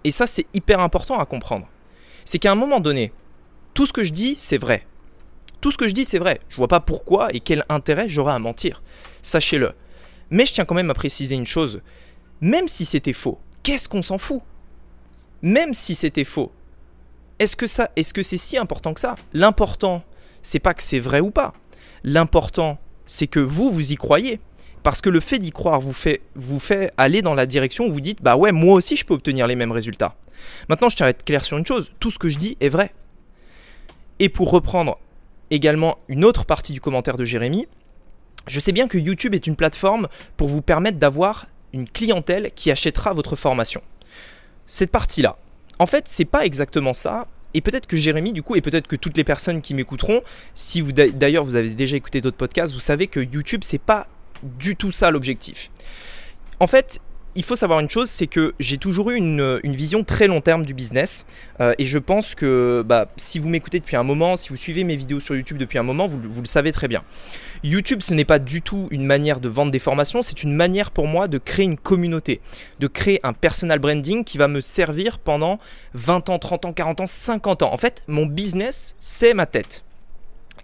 Et 0.03 0.11
ça 0.11 0.27
c'est 0.27 0.45
hyper 0.53 0.79
important 0.79 1.19
à 1.19 1.25
comprendre. 1.25 1.67
C'est 2.25 2.39
qu'à 2.39 2.51
un 2.51 2.55
moment 2.55 2.79
donné, 2.79 3.11
tout 3.73 3.85
ce 3.85 3.93
que 3.93 4.03
je 4.03 4.13
dis 4.13 4.35
c'est 4.37 4.57
vrai. 4.57 4.85
Tout 5.61 5.71
ce 5.71 5.77
que 5.77 5.87
je 5.87 5.93
dis 5.93 6.05
c'est 6.05 6.19
vrai. 6.19 6.39
Je 6.49 6.57
vois 6.57 6.67
pas 6.67 6.79
pourquoi 6.79 7.29
et 7.33 7.39
quel 7.39 7.63
intérêt 7.69 8.09
j'aurais 8.09 8.33
à 8.33 8.39
mentir. 8.39 8.81
Sachez-le. 9.21 9.73
Mais 10.29 10.45
je 10.45 10.53
tiens 10.53 10.65
quand 10.65 10.75
même 10.75 10.89
à 10.89 10.93
préciser 10.93 11.35
une 11.35 11.45
chose, 11.45 11.81
même 12.41 12.67
si 12.67 12.85
c'était 12.85 13.13
faux, 13.13 13.39
qu'est-ce 13.63 13.89
qu'on 13.89 14.01
s'en 14.01 14.17
fout? 14.17 14.41
Même 15.41 15.73
si 15.73 15.95
c'était 15.95 16.23
faux, 16.23 16.51
est-ce 17.39 17.55
que 17.55 17.67
ça, 17.67 17.91
est-ce 17.95 18.13
que 18.13 18.23
c'est 18.23 18.37
si 18.37 18.57
important 18.57 18.93
que 18.93 18.99
ça? 18.99 19.15
L'important, 19.33 20.03
c'est 20.41 20.59
pas 20.59 20.73
que 20.73 20.83
c'est 20.83 20.99
vrai 20.99 21.19
ou 21.19 21.31
pas. 21.31 21.53
L'important, 22.03 22.79
c'est 23.05 23.27
que 23.27 23.39
vous, 23.39 23.71
vous 23.71 23.91
y 23.91 23.95
croyez. 23.95 24.39
Parce 24.83 25.01
que 25.01 25.09
le 25.09 25.19
fait 25.19 25.39
d'y 25.39 25.51
croire 25.51 25.81
vous 25.81 25.93
fait, 25.93 26.21
vous 26.35 26.59
fait 26.59 26.93
aller 26.97 27.21
dans 27.21 27.33
la 27.33 27.45
direction 27.45 27.85
où 27.87 27.91
vous 27.91 28.01
dites 28.01 28.21
Bah 28.21 28.37
ouais, 28.37 28.51
moi 28.51 28.75
aussi 28.75 28.95
je 28.95 29.05
peux 29.05 29.13
obtenir 29.13 29.45
les 29.45 29.55
mêmes 29.55 29.71
résultats. 29.71 30.15
Maintenant, 30.69 30.89
je 30.89 30.95
tiens 30.95 31.07
à 31.07 31.09
être 31.09 31.25
clair 31.25 31.43
sur 31.43 31.57
une 31.57 31.65
chose 31.65 31.91
tout 31.99 32.11
ce 32.11 32.19
que 32.19 32.29
je 32.29 32.37
dis 32.37 32.57
est 32.61 32.69
vrai. 32.69 32.93
Et 34.19 34.29
pour 34.29 34.49
reprendre 34.49 34.97
également 35.51 35.97
une 36.07 36.23
autre 36.23 36.45
partie 36.45 36.73
du 36.73 36.81
commentaire 36.81 37.17
de 37.17 37.25
Jérémy, 37.25 37.67
je 38.47 38.59
sais 38.59 38.71
bien 38.71 38.87
que 38.87 38.97
YouTube 38.97 39.33
est 39.33 39.45
une 39.47 39.55
plateforme 39.55 40.07
pour 40.37 40.47
vous 40.47 40.61
permettre 40.61 40.97
d'avoir 40.97 41.47
une 41.73 41.89
clientèle 41.89 42.51
qui 42.55 42.71
achètera 42.71 43.13
votre 43.13 43.35
formation. 43.35 43.81
Cette 44.65 44.91
partie-là, 44.91 45.37
en 45.79 45.85
fait, 45.85 46.05
c'est 46.07 46.25
pas 46.25 46.45
exactement 46.45 46.93
ça. 46.93 47.27
Et 47.53 47.61
peut-être 47.61 47.87
que 47.87 47.97
Jérémy, 47.97 48.33
du 48.33 48.43
coup, 48.43 48.55
et 48.55 48.61
peut-être 48.61 48.87
que 48.87 48.95
toutes 48.95 49.17
les 49.17 49.23
personnes 49.23 49.61
qui 49.61 49.73
m'écouteront, 49.73 50.21
si 50.53 50.81
vous 50.81 50.91
d'ailleurs 50.91 51.45
vous 51.45 51.55
avez 51.55 51.69
déjà 51.69 51.95
écouté 51.95 52.21
d'autres 52.21 52.37
podcasts, 52.37 52.73
vous 52.73 52.79
savez 52.79 53.07
que 53.07 53.19
YouTube, 53.19 53.61
c'est 53.63 53.81
pas 53.81 54.07
du 54.43 54.75
tout 54.75 54.91
ça 54.91 55.09
l'objectif. 55.11 55.71
En 56.59 56.67
fait, 56.67 56.99
il 57.37 57.43
faut 57.43 57.55
savoir 57.55 57.79
une 57.79 57.89
chose, 57.89 58.09
c'est 58.09 58.25
que 58.25 58.55
j'ai 58.59 58.79
toujours 58.79 59.11
eu 59.11 59.15
une, 59.15 59.59
vision 59.63 60.03
très 60.03 60.25
long 60.25 60.41
terme 60.41 60.65
du 60.65 60.73
business. 60.73 61.27
Euh, 61.61 61.75
et 61.77 61.85
je 61.85 61.99
pense 61.99 62.33
que 62.33 62.83
bah, 62.83 63.07
si 63.15 63.37
vous 63.37 63.47
m'écoutez 63.47 63.79
depuis 63.79 63.95
un 63.95 64.01
moment, 64.01 64.35
si 64.35 64.49
vous 64.49 64.57
suivez 64.57 64.83
mes 64.83 64.95
vidéos 64.95 65.19
sur 65.19 65.35
YouTube 65.35 65.59
depuis 65.59 65.77
un 65.77 65.83
moment, 65.83 66.07
vous, 66.07 66.19
le 66.19 66.47
savez 66.47 66.71
très 66.71 66.87
bien. 66.87 67.03
YouTube, 67.63 68.01
ce 68.01 68.15
n'est 68.15 68.25
pas 68.25 68.39
du 68.39 68.63
tout 68.63 68.87
une 68.89 69.05
manière 69.05 69.39
de 69.39 69.49
vendre 69.49 69.71
des 69.71 69.77
formations, 69.77 70.23
c'est 70.23 70.41
une 70.41 70.53
manière 70.53 70.89
pour 70.89 71.05
moi 71.05 71.27
de 71.27 71.37
créer 71.37 71.65
une 71.65 71.77
communauté, 71.77 72.41
de 72.79 72.87
créer 72.87 73.19
un 73.21 73.33
personal 73.33 73.77
branding 73.77 74.23
qui 74.23 74.39
va 74.39 74.47
me 74.47 74.59
servir 74.59 75.19
pendant 75.19 75.59
20 75.93 76.29
ans, 76.29 76.39
30 76.39 76.65
ans, 76.65 76.73
40 76.73 77.01
ans, 77.01 77.07
50 77.07 77.61
ans. 77.61 77.71
En 77.71 77.77
fait, 77.77 78.03
mon 78.07 78.25
business, 78.25 78.95
c'est 78.99 79.35
ma 79.35 79.45
tête. 79.45 79.83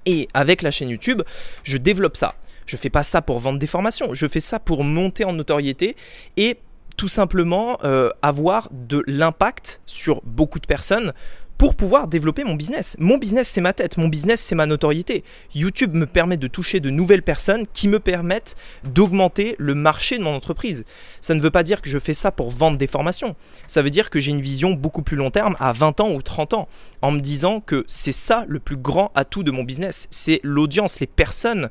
Et 0.08 0.27
avec 0.34 0.63
la 0.63 0.72
chaîne 0.72 0.89
YouTube, 0.89 1.22
je 1.63 1.77
développe 1.77 2.18
ça. 2.18 2.34
Je 2.65 2.77
fais 2.77 2.89
pas 2.89 3.03
ça 3.03 3.22
pour 3.22 3.39
vendre 3.39 3.60
des 3.60 3.67
formations, 3.67 4.13
je 4.13 4.27
fais 4.27 4.39
ça 4.39 4.60
pour 4.60 4.84
monter 4.84 5.25
en 5.25 5.34
notoriété 5.34 5.96
et 6.38 6.58
tout 6.98 7.08
simplement 7.08 7.79
euh, 7.84 8.10
avoir 8.22 8.70
de 8.72 9.03
l'impact 9.08 9.82
sur 9.86 10.22
beaucoup 10.24 10.60
de 10.60 10.67
personnes 10.67 11.13
pour 11.58 11.75
pouvoir 11.75 12.08
développer 12.08 12.43
mon 12.43 12.55
business. 12.55 12.96
Mon 13.00 13.17
business, 13.17 13.48
c'est 13.48 13.62
ma 13.62 13.74
tête, 13.74 13.98
mon 13.98 14.08
business, 14.08 14.41
c'est 14.41 14.55
ma 14.55 14.65
notoriété. 14.65 15.24
YouTube 15.53 15.93
me 15.93 16.05
permet 16.05 16.38
de 16.38 16.48
toucher 16.48 16.79
de 16.79 16.89
nouvelles 16.89 17.22
personnes 17.22 17.65
qui 17.74 17.88
me 17.88 18.00
permettent 18.00 18.55
d'augmenter 18.84 19.55
le 19.60 19.75
marché 19.75 20.17
de 20.17 20.24
mon 20.24 20.36
entreprise. 20.36 20.84
Ça 21.22 21.36
ne 21.36 21.41
veut 21.41 21.51
pas 21.51 21.63
dire 21.63 21.82
que 21.82 21.89
je 21.89 22.00
fais 22.00 22.13
ça 22.13 22.32
pour 22.32 22.50
vendre 22.50 22.77
des 22.77 22.88
formations. 22.88 23.36
Ça 23.67 23.82
veut 23.82 23.91
dire 23.91 24.10
que 24.10 24.20
j'ai 24.20 24.32
une 24.32 24.41
vision 24.41 24.72
beaucoup 24.72 25.03
plus 25.03 25.15
long 25.15 25.32
terme, 25.32 25.55
à 25.60 25.72
20 25.74 26.01
ans 26.01 26.12
ou 26.12 26.22
30 26.22 26.53
ans, 26.53 26.67
en 27.01 27.12
me 27.12 27.20
disant 27.20 27.62
que 27.62 27.86
c'est 27.88 28.12
ça 28.12 28.46
le 28.48 28.60
plus 28.60 28.77
grand 28.77 29.12
atout 29.15 29.43
de 29.43 29.51
mon 29.51 29.63
business. 29.63 30.08
C'est 30.12 30.39
l'audience, 30.43 31.00
les 31.00 31.08
personnes 31.08 31.70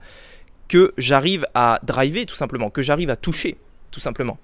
que 0.72 0.94
j'arrive 0.96 1.46
à 1.52 1.78
driver 1.82 2.24
tout 2.24 2.34
simplement, 2.34 2.70
que 2.70 2.80
j'arrive 2.80 3.10
à 3.10 3.16
toucher 3.16 3.58
tout 3.90 4.00
simplement. 4.00 4.38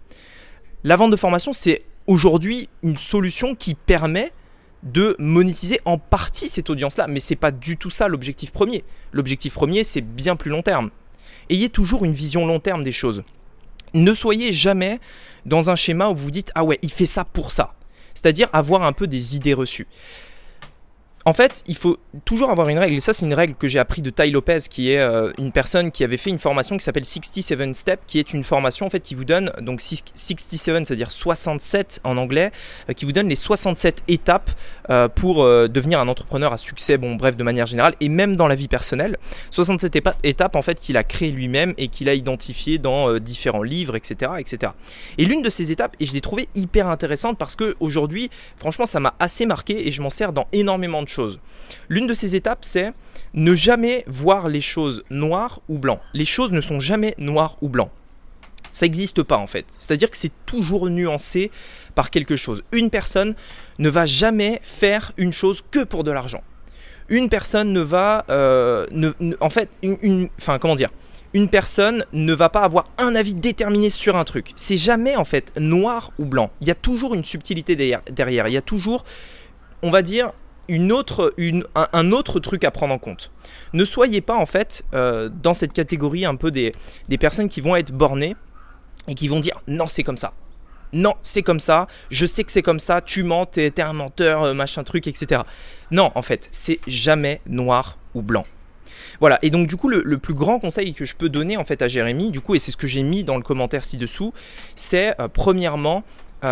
La 0.85 0.95
vente 0.95 1.11
de 1.11 1.17
formation, 1.17 1.55
c'est 1.55 1.85
aujourd'hui 2.07 2.69
une 2.83 2.99
solution 2.99 3.55
qui 3.55 3.75
permet 3.75 4.31
de 4.83 5.17
monétiser 5.19 5.81
en 5.87 5.97
partie 5.97 6.51
cette 6.51 6.69
audience-là, 6.69 7.07
mais 7.09 7.19
c'est 7.19 7.35
pas 7.35 7.51
du 7.51 7.79
tout 7.79 7.89
ça 7.89 8.09
l'objectif 8.09 8.53
premier. 8.53 8.85
L'objectif 9.11 9.55
premier, 9.55 9.85
c'est 9.85 10.03
bien 10.03 10.37
plus 10.37 10.51
long 10.51 10.61
terme. 10.61 10.91
Ayez 11.49 11.71
toujours 11.71 12.05
une 12.05 12.13
vision 12.13 12.47
long 12.47 12.61
terme 12.61 12.85
des 12.85 12.93
choses. 12.93 13.25
Ne 13.95 14.13
soyez 14.13 14.53
jamais 14.53 15.01
dans 15.47 15.71
un 15.71 15.77
schéma 15.77 16.11
où 16.11 16.15
vous 16.15 16.31
dites 16.31 16.53
ah 16.55 16.63
ouais, 16.63 16.79
il 16.83 16.93
fait 16.93 17.07
ça 17.07 17.25
pour 17.25 17.53
ça. 17.53 17.73
C'est-à-dire 18.13 18.51
avoir 18.53 18.83
un 18.83 18.93
peu 18.93 19.07
des 19.07 19.35
idées 19.35 19.55
reçues. 19.55 19.87
En 21.29 21.35
fait, 21.35 21.63
il 21.67 21.77
faut 21.77 21.99
toujours 22.25 22.49
avoir 22.49 22.71
une 22.71 22.79
règle, 22.79 22.95
et 22.95 23.01
ça 23.01 23.13
c'est 23.13 23.27
une 23.27 23.35
règle 23.35 23.53
que 23.53 23.69
j'ai 23.69 23.79
appris 23.79 24.01
de 24.01 24.09
Ty 24.09 24.31
Lopez, 24.31 24.61
qui 24.71 24.93
est 24.93 25.01
euh, 25.01 25.31
une 25.37 25.53
personne 25.53 25.91
qui 25.91 26.03
avait 26.03 26.17
fait 26.17 26.31
une 26.31 26.39
formation 26.39 26.79
qui 26.79 26.83
s'appelle 26.83 27.05
67 27.05 27.75
Step, 27.77 28.01
qui 28.07 28.19
est 28.19 28.33
une 28.33 28.45
formation 28.45 28.87
en 28.87 28.91
fait 28.91 29.01
qui 29.01 29.15
vous 29.15 29.27
donne, 29.27 29.53
donc 29.61 29.83
67, 29.83 30.87
c'est-à-dire 30.87 31.11
67 31.11 32.01
en 32.05 32.17
anglais, 32.17 32.51
euh, 32.89 32.95
qui 32.95 33.05
vous 33.05 33.13
donne 33.13 33.29
les 33.29 33.37
67 33.37 34.05
étapes 34.09 34.51
euh, 34.89 35.09
pour 35.09 35.45
devenir 35.45 36.01
un 36.01 36.09
entrepreneur 36.09 36.51
à 36.51 36.57
succès, 36.57 36.97
bon 36.97 37.17
bref, 37.17 37.37
de 37.37 37.43
manière 37.43 37.67
générale, 37.67 37.93
et 38.01 38.09
même 38.09 38.35
dans 38.35 38.49
la 38.49 38.55
vie 38.55 38.69
personnelle. 38.69 39.19
67 39.51 39.99
étapes 40.23 40.57
en 40.57 40.63
fait 40.63 40.81
qu'il 40.81 40.97
a 40.97 41.05
créé 41.05 41.31
lui-même 41.31 41.75
et 41.77 41.89
qu'il 41.89 42.09
a 42.09 42.15
identifié 42.15 42.79
dans 42.79 43.19
différents 43.19 43.63
livres, 43.63 43.97
etc. 43.97 44.33
etc. 44.39 44.73
Et 45.19 45.27
l'une 45.27 45.43
de 45.43 45.51
ces 45.51 45.73
étapes, 45.73 45.95
et 46.01 46.07
je 46.07 46.15
l'ai 46.15 46.23
trouvée 46.23 46.49
hyper 46.55 46.89
intéressante 46.89 47.37
parce 47.37 47.55
que 47.55 47.77
aujourd'hui, 47.81 48.31
franchement, 48.57 48.87
ça 48.87 48.99
m'a 48.99 49.13
assez 49.19 49.45
marqué 49.45 49.87
et 49.87 49.91
je 49.91 50.01
m'en 50.01 50.09
sers 50.09 50.33
dans 50.33 50.49
énormément 50.53 51.03
de 51.03 51.09
choses 51.09 51.18
L'une 51.89 52.07
de 52.07 52.15
ces 52.15 52.37
étapes, 52.37 52.65
c'est 52.65 52.93
ne 53.35 53.55
jamais 53.55 54.05
voir 54.07 54.49
les 54.49 54.61
choses 54.61 55.03
noires 55.11 55.61
ou 55.69 55.79
blancs. 55.79 56.01
Les 56.15 56.25
choses 56.25 56.53
ne 56.53 56.61
sont 56.61 56.81
jamais 56.81 57.15
noires 57.19 57.57
ou 57.61 57.69
blancs. 57.69 57.91
Ça 58.73 58.87
n'existe 58.87 59.23
pas 59.23 59.39
en 59.39 59.47
fait. 59.47 59.67
C'est-à-dire 59.79 60.11
que 60.11 60.17
c'est 60.17 60.33
toujours 60.47 60.89
nuancé 60.89 61.51
par 61.95 62.11
quelque 62.11 62.37
chose. 62.37 62.63
Une 62.73 62.91
personne 62.91 63.35
ne 63.79 63.89
va 63.89 64.07
jamais 64.07 64.61
faire 64.63 65.13
une 65.17 65.33
chose 65.33 65.65
que 65.71 65.85
pour 65.85 66.05
de 66.05 66.11
l'argent. 66.11 66.43
Une 67.09 67.29
personne 67.31 67.73
ne 67.73 67.81
va, 67.81 68.27
euh, 68.29 68.87
en 69.41 69.51
fait, 69.51 69.71
une, 69.83 70.29
enfin 70.39 70.59
comment 70.59 70.75
dire, 70.75 70.91
une 71.35 71.49
personne 71.49 72.05
ne 72.13 72.35
va 72.35 72.49
pas 72.49 72.63
avoir 72.63 72.85
un 72.99 73.15
avis 73.15 73.35
déterminé 73.35 73.91
sur 73.91 74.17
un 74.17 74.25
truc. 74.25 74.53
C'est 74.57 74.77
jamais 74.77 75.17
en 75.17 75.25
fait 75.25 75.53
noir 75.59 76.13
ou 76.19 76.25
blanc. 76.25 76.51
Il 76.61 76.69
y 76.69 76.71
a 76.71 76.75
toujours 76.75 77.15
une 77.15 77.25
subtilité 77.25 77.77
derrière. 77.77 78.49
Il 78.49 78.55
y 78.55 78.57
a 78.57 78.63
toujours, 78.63 79.05
on 79.83 79.91
va 79.91 80.03
dire, 80.03 80.33
une 80.69 80.93
autre, 80.93 81.35
un, 81.75 82.13
autre 82.13 82.41
truc 82.41 82.65
à 82.65 82.71
prendre 82.71 82.93
en 82.93 82.99
compte. 82.99 83.31
Ne 83.73 83.85
soyez 83.85 84.21
pas 84.21 84.37
en 84.37 84.47
fait 84.47 84.85
euh, 84.95 85.31
dans 85.43 85.55
cette 85.55 85.73
catégorie 85.73 86.25
un 86.25 86.37
peu 86.37 86.51
des, 86.51 86.73
des 87.09 87.19
personnes 87.19 87.49
qui 87.49 87.61
vont 87.61 87.75
être 87.75 87.93
bornées 87.93 88.37
et 89.09 89.15
qui 89.15 89.29
vont 89.29 89.41
dire 89.41 89.61
non 89.67 89.89
c'est 89.89 90.03
comme 90.03 90.19
ça. 90.19 90.33
Non, 90.95 91.15
c'est 91.23 91.43
comme 91.43 91.61
ça, 91.61 91.87
je 92.11 92.25
sais 92.25 92.45
que 92.45 92.51
c'est 92.51 92.63
comme 92.63 92.81
ça, 92.81 93.03
tu 93.03 93.23
mens, 93.23 93.45
t'es 93.45 93.79
un 93.83 93.93
menteur, 93.93 94.43
euh, 94.45 94.55
machin 94.55 94.85
truc, 94.85 95.07
etc. 95.07 95.43
Non, 95.91 96.11
en 96.15 96.23
fait, 96.23 96.49
c'est 96.51 96.81
jamais 96.87 97.43
noir 97.47 97.99
ou 98.15 98.23
blanc. 98.23 98.47
Voilà, 99.21 99.39
et 99.43 99.51
donc 99.51 99.67
du 99.67 99.77
coup, 99.77 99.91
le, 99.91 100.17
plus 100.17 100.33
grand 100.33 100.59
conseil 100.59 100.95
que 100.95 101.05
je 101.05 101.15
peux 101.15 101.29
donner 101.29 101.59
en 101.59 101.65
fait 101.65 101.83
à 101.83 101.89
Jérémy, 101.89 102.31
du 102.31 102.41
coup, 102.41 102.55
et 102.55 102.59
c'est 102.59 102.73
ce 102.73 102.79
que 102.79 102.87
j'ai 102.87 103.03
mis 103.03 103.23
dans 103.23 103.37
le 103.37 103.43
commentaire 103.43 103.85
ci-dessous, 103.85 104.33
c'est 104.77 105.21
euh, 105.21 105.29
premièrement, 105.29 106.05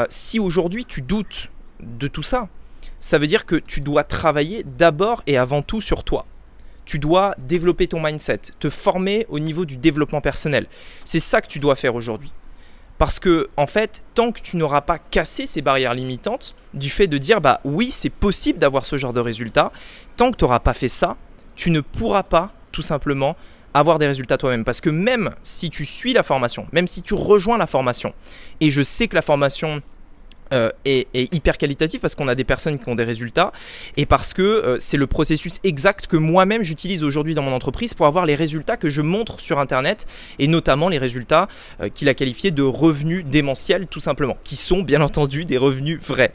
si 0.09 0.39
aujourd'hui 0.39 0.85
tu 0.85 1.01
doutes 1.01 1.49
de 1.81 2.09
tout 2.09 2.25
ça, 2.25 2.49
ça 2.99 3.19
veut 3.19 3.27
dire 3.27 3.47
que 3.47 3.57
tu 3.57 3.81
dois 3.81 4.05
travailler 4.05 4.65
d'abord 4.65 5.23
et 5.27 5.37
avant 5.37 5.63
tout 5.63 5.81
sur 5.81 6.05
toi. 6.05 6.27
Tu 6.85 6.99
dois 6.99 7.35
développer 7.39 7.89
ton 7.89 8.01
mindset, 8.01 8.41
te 8.59 8.71
former 8.71 9.27
au 9.29 9.39
niveau 9.39 9.65
du 9.65 9.77
développement 9.77 10.21
personnel. 10.21 10.67
C'est 11.05 11.21
ça 11.21 11.41
que 11.41 11.49
tu 11.49 11.59
dois 11.59 11.75
faire 11.75 11.95
aujourd'hui. 11.95 12.31
Parce 12.99 13.19
que, 13.19 13.49
en 13.57 13.67
fait, 13.67 14.05
tant 14.15 14.33
que 14.33 14.41
tu 14.41 14.57
n'auras 14.57 14.81
pas 14.81 14.99
cassé 14.99 15.47
ces 15.47 15.61
barrières 15.61 15.95
limitantes, 15.95 16.55
du 16.73 16.89
fait 16.89 17.09
de 17.09 17.19
dire, 17.19 17.41
bah 17.41 17.61
oui, 17.65 17.91
c'est 17.91 18.11
possible 18.11 18.59
d'avoir 18.59 18.87
ce 18.87 18.97
genre 18.97 19.13
de 19.13 19.21
résultat, 19.21 19.71
tant 20.17 20.31
que 20.31 20.37
tu 20.37 20.45
n'auras 20.45 20.61
pas 20.61 20.73
fait 20.73 20.89
ça, 20.89 21.17
tu 21.57 21.71
ne 21.71 21.81
pourras 21.81 22.23
pas, 22.23 22.53
tout 22.73 22.83
simplement, 22.83 23.37
avoir 23.75 23.99
des 23.99 24.07
résultats 24.07 24.39
toi-même. 24.39 24.65
Parce 24.65 24.81
que 24.81 24.89
même 24.89 25.31
si 25.43 25.69
tu 25.69 25.85
suis 25.85 26.15
la 26.15 26.23
formation, 26.23 26.67
même 26.73 26.87
si 26.87 27.03
tu 27.03 27.15
rejoins 27.15 27.59
la 27.59 27.67
formation, 27.67 28.15
et 28.61 28.71
je 28.71 28.83
sais 28.83 29.09
que 29.09 29.15
la 29.15 29.23
formation 29.23 29.83
euh, 30.53 30.71
est, 30.85 31.09
hyper 31.35 31.59
qualitatif 31.59 32.01
parce 32.01 32.15
qu'on 32.15 32.29
a 32.29 32.37
des 32.37 32.45
personnes 32.45 32.79
qui 32.79 32.89
ont 32.89 32.95
des 32.95 33.03
résultats 33.03 33.53
et 33.97 34.07
parce 34.07 34.33
que 34.33 34.43
euh, 34.43 34.77
c'est 34.79 34.97
le 34.97 35.09
processus 35.09 35.59
exact 35.65 36.07
que 36.07 36.17
moi-même 36.17 36.63
j'utilise 36.63 37.03
aujourd'hui 37.03 37.35
dans 37.35 37.43
mon 37.43 37.53
entreprise 37.53 37.95
pour 37.95 38.07
avoir 38.07 38.27
les 38.27 38.37
résultats 38.37 38.77
que 38.77 38.89
je 38.89 39.03
montre 39.03 39.41
sur 39.41 39.59
internet 39.59 40.07
et 40.39 40.47
notamment 40.47 40.89
les 40.89 40.99
résultats 40.99 41.49
euh, 41.81 41.89
qu'il 41.89 42.09
a 42.09 42.15
qualifiés 42.15 42.53
de 42.53 42.63
revenus 42.63 43.25
démentiels 43.25 43.89
tout 43.89 43.99
simplement 43.99 44.39
qui 44.45 44.55
sont 44.55 44.83
bien 44.83 45.01
entendu 45.01 45.45
des 45.45 45.59
revenus 45.59 45.99
vrais. 46.01 46.33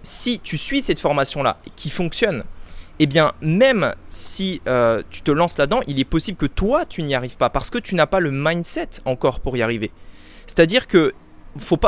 Si 0.00 0.40
tu 0.40 0.56
suis 0.56 0.80
cette 0.80 1.00
formation 1.00 1.42
là 1.42 1.58
qui 1.76 1.90
fonctionne 1.90 2.44
eh 2.98 3.06
bien, 3.06 3.32
même 3.40 3.92
si 4.08 4.60
tu 5.10 5.22
te 5.22 5.30
lances 5.32 5.58
là-dedans, 5.58 5.80
il 5.88 5.98
est 5.98 6.04
possible 6.04 6.38
que 6.38 6.46
toi, 6.46 6.84
tu 6.86 7.02
n'y 7.02 7.16
arrives 7.16 7.36
pas 7.36 7.50
parce 7.50 7.68
que 7.68 7.78
tu 7.78 7.96
n'as 7.96 8.06
pas 8.06 8.20
le 8.20 8.30
mindset 8.30 8.88
encore 9.04 9.40
pour 9.40 9.56
y 9.56 9.62
arriver. 9.62 9.90
C'est-à-dire 10.46 10.86
que 10.86 11.12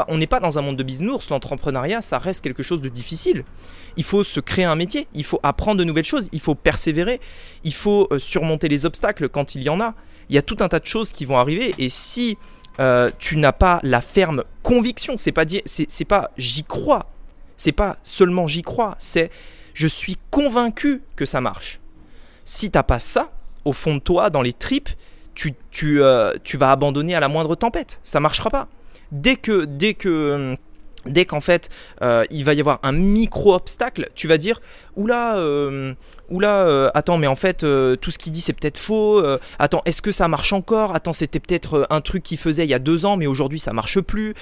on 0.09 0.19
n'est 0.19 0.27
pas 0.27 0.41
dans 0.41 0.59
un 0.59 0.63
monde 0.63 0.77
de 0.77 0.83
bisounours. 0.83 1.29
L'entrepreneuriat, 1.31 2.03
ça 2.03 2.19
reste 2.19 2.43
quelque 2.43 2.63
chose 2.63 2.81
de 2.81 2.89
difficile. 2.89 3.45
Il 3.97 4.05
faut 4.05 4.23
se 4.23 4.41
créer 4.41 4.65
un 4.65 4.77
métier, 4.77 5.09
il 5.15 5.25
faut 5.25 5.41
apprendre 5.43 5.79
de 5.79 5.85
nouvelles 5.85 6.05
choses, 6.05 6.29
il 6.33 6.41
faut 6.41 6.55
persévérer, 6.55 7.21
il 7.65 7.75
faut 7.75 8.09
euh, 8.11 8.19
surmonter 8.19 8.69
les 8.69 8.87
obstacles 8.87 9.29
quand 9.29 9.55
il 9.55 9.63
y 9.63 9.69
en 9.69 9.81
a. 9.81 9.95
Il 10.29 10.35
y 10.35 10.39
a 10.39 10.43
tout 10.43 10.57
un 10.61 10.69
tas 10.69 10.81
de 10.81 10.87
choses 10.87 11.13
qui 11.13 11.25
vont 11.25 11.39
arriver 11.39 11.75
et 11.79 11.89
si 11.89 12.37
euh, 12.79 13.11
tu 13.19 13.37
n'as 13.37 13.53
pas 13.53 13.81
la 13.83 14.01
ferme 14.01 14.45
conviction, 14.63 15.17
c'est 15.17 15.33
pas 15.33 15.45
c'est 15.65 16.05
pas 16.05 16.31
j'y 16.37 16.65
crois, 16.65 17.11
c'est 17.57 17.73
pas 17.73 17.97
seulement 18.03 18.47
j'y 18.47 18.63
crois, 18.63 18.97
c'est 18.99 19.31
je 19.73 19.87
suis 19.87 20.17
convaincu 20.31 21.03
que 21.15 21.25
ça 21.25 21.41
marche. 21.41 21.81
Si 22.45 22.71
t'as 22.71 22.83
pas 22.83 22.99
ça 22.99 23.33
au 23.65 23.73
fond 23.73 23.95
de 23.95 24.01
toi, 24.01 24.31
dans 24.31 24.43
les 24.43 24.53
tripes, 24.53 24.91
tu, 25.35 25.55
tu, 25.71 26.03
euh, 26.03 26.35
tu 26.45 26.57
vas 26.57 26.71
abandonner 26.71 27.15
à 27.15 27.21
la 27.21 27.29
moindre 27.29 27.55
tempête. 27.55 28.01
Ça 28.03 28.21
marchera 28.21 28.51
pas 28.51 28.69
dès 29.13 29.37
que, 29.37 29.65
dès 29.65 29.95
que 29.95 30.53
hum, 30.53 30.57
dès 31.09 31.25
qu'en 31.25 31.41
fait 31.41 31.69
euh, 32.03 32.25
il 32.31 32.45
va 32.45 32.55
y 32.55 32.61
avoir 32.61 32.81
un 32.83 32.93
micro 32.93 33.55
obstacle, 33.55 34.09
tu 34.15 34.29
vas 34.29 34.39
dire 34.39 34.61
oula, 34.97 35.37
euh, 35.37 35.93
oula, 36.31 36.67
euh, 36.67 36.91
attends, 36.95 37.19
mais 37.19 37.27
en 37.27 37.37
fait 37.37 37.59
tout 38.01 38.11
ce 38.11 38.19
qu'il 38.19 38.33
dit 38.33 38.41
c'est 38.41 38.53
peut-être 38.53 38.79
faux. 38.79 39.23
attends, 39.59 39.83
est-ce 39.85 40.03
que 40.03 40.13
ça 40.13 40.29
marche 40.29 40.53
encore? 40.53 40.95
Attends, 40.95 41.13
c'était 41.13 41.41
peut-être 41.41 41.87
un 41.91 42.01
truc 42.01 42.23
qu'il 42.23 42.39
faisait 42.39 42.65
il 42.65 42.71
y 42.71 42.75
a 42.75 42.79
deux 42.79 43.05
ans, 43.07 43.17
mais 43.17 43.27
aujourd'hui 43.27 43.61
ça 43.61 43.73
marche 43.73 44.01
plus. 44.01 44.35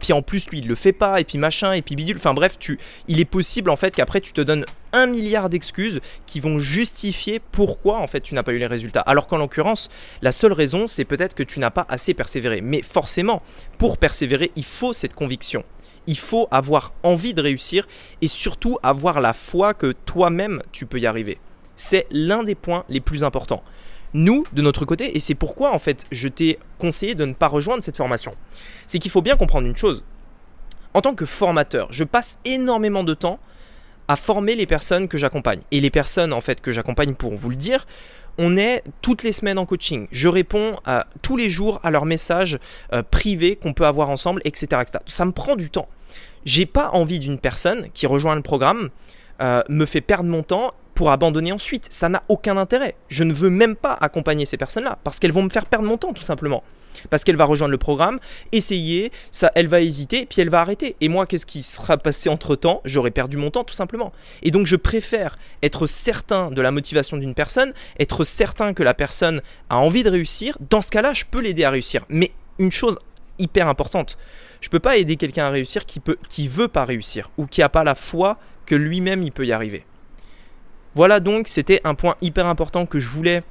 puis 0.00 0.12
en 0.12 0.22
plus 0.22 0.48
lui 0.50 0.58
il 0.58 0.68
le 0.68 0.74
fait 0.74 0.92
pas, 0.92 1.20
et 1.20 1.24
puis 1.24 1.38
machin, 1.38 1.72
et 1.72 1.82
puis 1.82 1.96
bidule. 1.96 2.16
Enfin 2.16 2.34
bref, 2.34 2.58
tu, 2.58 2.78
il 3.08 3.20
est 3.20 3.24
possible 3.24 3.70
en 3.70 3.76
fait 3.76 3.94
qu'après 3.94 4.20
tu 4.20 4.32
te 4.32 4.40
donnes 4.40 4.64
un 4.94 5.06
milliard 5.06 5.50
d'excuses 5.50 6.00
qui 6.26 6.40
vont 6.40 6.58
justifier 6.58 7.40
pourquoi 7.40 7.98
en 7.98 8.06
fait 8.06 8.20
tu 8.20 8.34
n'as 8.34 8.42
pas 8.42 8.52
eu 8.52 8.58
les 8.58 8.66
résultats. 8.66 9.00
Alors 9.00 9.26
qu'en 9.26 9.38
l'occurrence, 9.38 9.90
la 10.22 10.32
seule 10.32 10.52
raison 10.52 10.86
c'est 10.86 11.04
peut-être 11.04 11.34
que 11.34 11.42
tu 11.42 11.60
n'as 11.60 11.70
pas 11.70 11.84
assez 11.88 12.14
persévéré. 12.14 12.60
Mais 12.60 12.82
forcément, 12.82 13.42
pour 13.78 13.98
persévérer, 13.98 14.52
il 14.56 14.64
faut 14.64 14.92
cette 14.92 15.14
conviction 15.14 15.64
il 16.06 16.18
faut 16.18 16.48
avoir 16.50 16.92
envie 17.02 17.34
de 17.34 17.42
réussir 17.42 17.86
et 18.20 18.26
surtout 18.26 18.78
avoir 18.82 19.20
la 19.20 19.32
foi 19.32 19.74
que 19.74 19.92
toi-même 19.92 20.62
tu 20.72 20.86
peux 20.86 20.98
y 20.98 21.06
arriver. 21.06 21.38
C'est 21.76 22.06
l'un 22.10 22.44
des 22.44 22.54
points 22.54 22.84
les 22.88 23.00
plus 23.00 23.24
importants. 23.24 23.62
Nous, 24.12 24.44
de 24.52 24.62
notre 24.62 24.84
côté, 24.84 25.16
et 25.16 25.20
c'est 25.20 25.34
pourquoi 25.34 25.72
en 25.72 25.78
fait 25.78 26.04
je 26.12 26.28
t'ai 26.28 26.58
conseillé 26.78 27.14
de 27.14 27.24
ne 27.24 27.32
pas 27.32 27.48
rejoindre 27.48 27.82
cette 27.82 27.96
formation, 27.96 28.34
c'est 28.86 28.98
qu'il 28.98 29.10
faut 29.10 29.22
bien 29.22 29.36
comprendre 29.36 29.66
une 29.66 29.76
chose. 29.76 30.04
En 30.92 31.00
tant 31.00 31.16
que 31.16 31.26
formateur, 31.26 31.88
je 31.90 32.04
passe 32.04 32.38
énormément 32.44 33.02
de 33.02 33.14
temps 33.14 33.40
à 34.06 34.16
former 34.16 34.54
les 34.54 34.66
personnes 34.66 35.08
que 35.08 35.18
j'accompagne. 35.18 35.60
Et 35.72 35.80
les 35.80 35.90
personnes 35.90 36.32
en 36.32 36.40
fait 36.40 36.60
que 36.60 36.70
j'accompagne, 36.70 37.14
pour 37.14 37.34
vous 37.34 37.50
le 37.50 37.56
dire, 37.56 37.86
on 38.38 38.56
est 38.56 38.82
toutes 39.02 39.22
les 39.22 39.32
semaines 39.32 39.58
en 39.58 39.66
coaching. 39.66 40.08
Je 40.10 40.28
réponds 40.28 40.78
tous 41.22 41.36
les 41.36 41.50
jours 41.50 41.80
à 41.82 41.90
leurs 41.90 42.04
messages 42.04 42.58
euh, 42.92 43.02
privés 43.02 43.56
qu'on 43.56 43.72
peut 43.72 43.86
avoir 43.86 44.10
ensemble, 44.10 44.40
etc., 44.44 44.82
Ça 45.06 45.24
me 45.24 45.32
prend 45.32 45.56
du 45.56 45.70
temps. 45.70 45.88
J'ai 46.44 46.66
pas 46.66 46.90
envie 46.90 47.18
d'une 47.18 47.38
personne 47.38 47.88
qui 47.94 48.06
rejoint 48.06 48.34
le 48.34 48.42
programme, 48.42 48.90
euh, 49.40 49.62
me 49.68 49.86
fait 49.86 50.00
perdre 50.00 50.28
mon 50.28 50.42
temps 50.42 50.74
pour 50.94 51.10
abandonner 51.10 51.52
ensuite. 51.52 51.86
Ça 51.90 52.08
n'a 52.08 52.22
aucun 52.28 52.56
intérêt. 52.56 52.94
Je 53.08 53.24
ne 53.24 53.32
veux 53.32 53.50
même 53.50 53.76
pas 53.76 53.96
accompagner 54.00 54.46
ces 54.46 54.56
personnes-là 54.56 54.98
parce 55.04 55.18
qu'elles 55.18 55.32
vont 55.32 55.42
me 55.42 55.50
faire 55.50 55.66
perdre 55.66 55.86
mon 55.86 55.96
temps 55.96 56.12
tout 56.12 56.22
simplement. 56.22 56.62
Parce 57.10 57.24
qu'elle 57.24 57.36
va 57.36 57.44
rejoindre 57.44 57.72
le 57.72 57.78
programme, 57.78 58.18
essayer, 58.52 59.12
ça, 59.30 59.50
elle 59.54 59.66
va 59.66 59.80
hésiter, 59.80 60.26
puis 60.26 60.40
elle 60.40 60.50
va 60.50 60.60
arrêter. 60.60 60.96
Et 61.00 61.08
moi, 61.08 61.26
qu'est-ce 61.26 61.46
qui 61.46 61.62
sera 61.62 61.96
passé 61.96 62.28
entre 62.28 62.56
temps 62.56 62.80
J'aurais 62.84 63.10
perdu 63.10 63.36
mon 63.36 63.50
temps 63.50 63.64
tout 63.64 63.74
simplement. 63.74 64.12
Et 64.42 64.50
donc, 64.50 64.66
je 64.66 64.76
préfère 64.76 65.38
être 65.62 65.86
certain 65.86 66.50
de 66.50 66.62
la 66.62 66.70
motivation 66.70 67.16
d'une 67.16 67.34
personne, 67.34 67.72
être 67.98 68.24
certain 68.24 68.74
que 68.74 68.82
la 68.82 68.94
personne 68.94 69.42
a 69.70 69.78
envie 69.78 70.02
de 70.02 70.10
réussir. 70.10 70.56
Dans 70.70 70.82
ce 70.82 70.90
cas-là, 70.90 71.12
je 71.14 71.24
peux 71.30 71.40
l'aider 71.40 71.64
à 71.64 71.70
réussir. 71.70 72.04
Mais 72.08 72.32
une 72.58 72.72
chose 72.72 72.98
hyper 73.38 73.68
importante, 73.68 74.16
je 74.60 74.68
peux 74.68 74.78
pas 74.78 74.96
aider 74.96 75.16
quelqu'un 75.16 75.46
à 75.46 75.50
réussir 75.50 75.86
qui 75.86 76.00
peut, 76.00 76.16
qui 76.28 76.48
veut 76.48 76.68
pas 76.68 76.84
réussir 76.84 77.30
ou 77.36 77.46
qui 77.46 77.62
a 77.62 77.68
pas 77.68 77.84
la 77.84 77.94
foi 77.94 78.38
que 78.66 78.74
lui-même 78.74 79.22
il 79.22 79.32
peut 79.32 79.46
y 79.46 79.52
arriver. 79.52 79.84
Voilà 80.94 81.20
donc, 81.20 81.48
c'était 81.48 81.80
un 81.84 81.94
point 81.94 82.16
hyper 82.20 82.46
important 82.46 82.86
que 82.86 83.00
je 83.00 83.08
voulais 83.08 83.42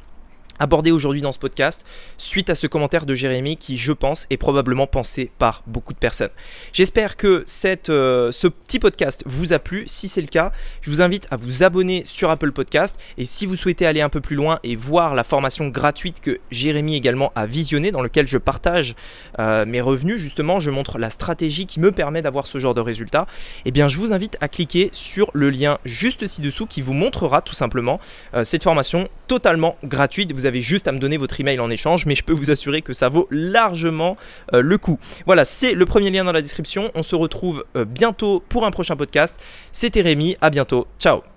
abordé 0.59 0.91
aujourd'hui 0.91 1.21
dans 1.21 1.31
ce 1.31 1.39
podcast 1.39 1.85
suite 2.17 2.49
à 2.49 2.55
ce 2.55 2.67
commentaire 2.67 3.05
de 3.05 3.15
Jérémy 3.15 3.57
qui 3.57 3.77
je 3.77 3.91
pense 3.91 4.27
est 4.29 4.37
probablement 4.37 4.87
pensé 4.87 5.31
par 5.37 5.63
beaucoup 5.67 5.93
de 5.93 5.97
personnes. 5.97 6.29
J'espère 6.71 7.17
que 7.17 7.43
cette, 7.47 7.89
euh, 7.89 8.31
ce 8.31 8.47
petit 8.47 8.79
podcast 8.79 9.23
vous 9.25 9.53
a 9.53 9.59
plu. 9.59 9.83
Si 9.87 10.07
c'est 10.07 10.21
le 10.21 10.27
cas, 10.27 10.51
je 10.81 10.89
vous 10.89 11.01
invite 11.01 11.27
à 11.31 11.37
vous 11.37 11.63
abonner 11.63 12.03
sur 12.05 12.29
Apple 12.29 12.51
Podcast 12.51 12.99
et 13.17 13.25
si 13.25 13.45
vous 13.45 13.55
souhaitez 13.55 13.85
aller 13.85 14.01
un 14.01 14.09
peu 14.09 14.21
plus 14.21 14.35
loin 14.35 14.59
et 14.63 14.75
voir 14.75 15.15
la 15.15 15.23
formation 15.23 15.67
gratuite 15.67 16.21
que 16.21 16.39
Jérémy 16.51 16.95
également 16.95 17.31
a 17.35 17.45
visionnée 17.45 17.91
dans 17.91 18.01
lequel 18.01 18.27
je 18.27 18.37
partage 18.37 18.95
euh, 19.39 19.65
mes 19.65 19.81
revenus 19.81 20.17
justement, 20.17 20.59
je 20.59 20.69
montre 20.69 20.97
la 20.97 21.09
stratégie 21.09 21.65
qui 21.65 21.79
me 21.79 21.91
permet 21.91 22.21
d'avoir 22.21 22.47
ce 22.47 22.59
genre 22.59 22.73
de 22.73 22.81
résultats, 22.81 23.27
eh 23.65 23.71
bien 23.71 23.87
je 23.87 23.97
vous 23.97 24.13
invite 24.13 24.37
à 24.41 24.47
cliquer 24.47 24.89
sur 24.91 25.29
le 25.33 25.49
lien 25.49 25.77
juste 25.85 26.25
ci-dessous 26.27 26.65
qui 26.65 26.81
vous 26.81 26.93
montrera 26.93 27.41
tout 27.41 27.53
simplement 27.53 27.99
euh, 28.33 28.43
cette 28.43 28.63
formation 28.63 29.07
totalement 29.33 29.77
gratuite. 29.83 30.31
Vous 30.31 30.45
avez 30.45 30.61
juste 30.61 30.87
à 30.87 30.91
me 30.91 30.99
donner 30.99 31.17
votre 31.17 31.39
email 31.39 31.59
en 31.59 31.71
échange, 31.71 32.05
mais 32.05 32.13
je 32.13 32.23
peux 32.23 32.33
vous 32.33 32.51
assurer 32.51 32.83
que 32.83 32.93
ça 32.93 33.09
vaut 33.09 33.27
largement 33.31 34.15
euh, 34.53 34.61
le 34.61 34.77
coup. 34.77 34.99
Voilà, 35.25 35.43
c'est 35.43 35.73
le 35.73 35.87
premier 35.87 36.11
lien 36.11 36.23
dans 36.23 36.31
la 36.31 36.43
description. 36.43 36.91
On 36.93 37.01
se 37.01 37.15
retrouve 37.15 37.65
euh, 37.75 37.83
bientôt 37.83 38.43
pour 38.47 38.63
un 38.63 38.69
prochain 38.69 38.95
podcast. 38.95 39.39
C'était 39.71 40.01
Rémi, 40.01 40.37
à 40.39 40.51
bientôt. 40.51 40.85
Ciao 40.99 41.32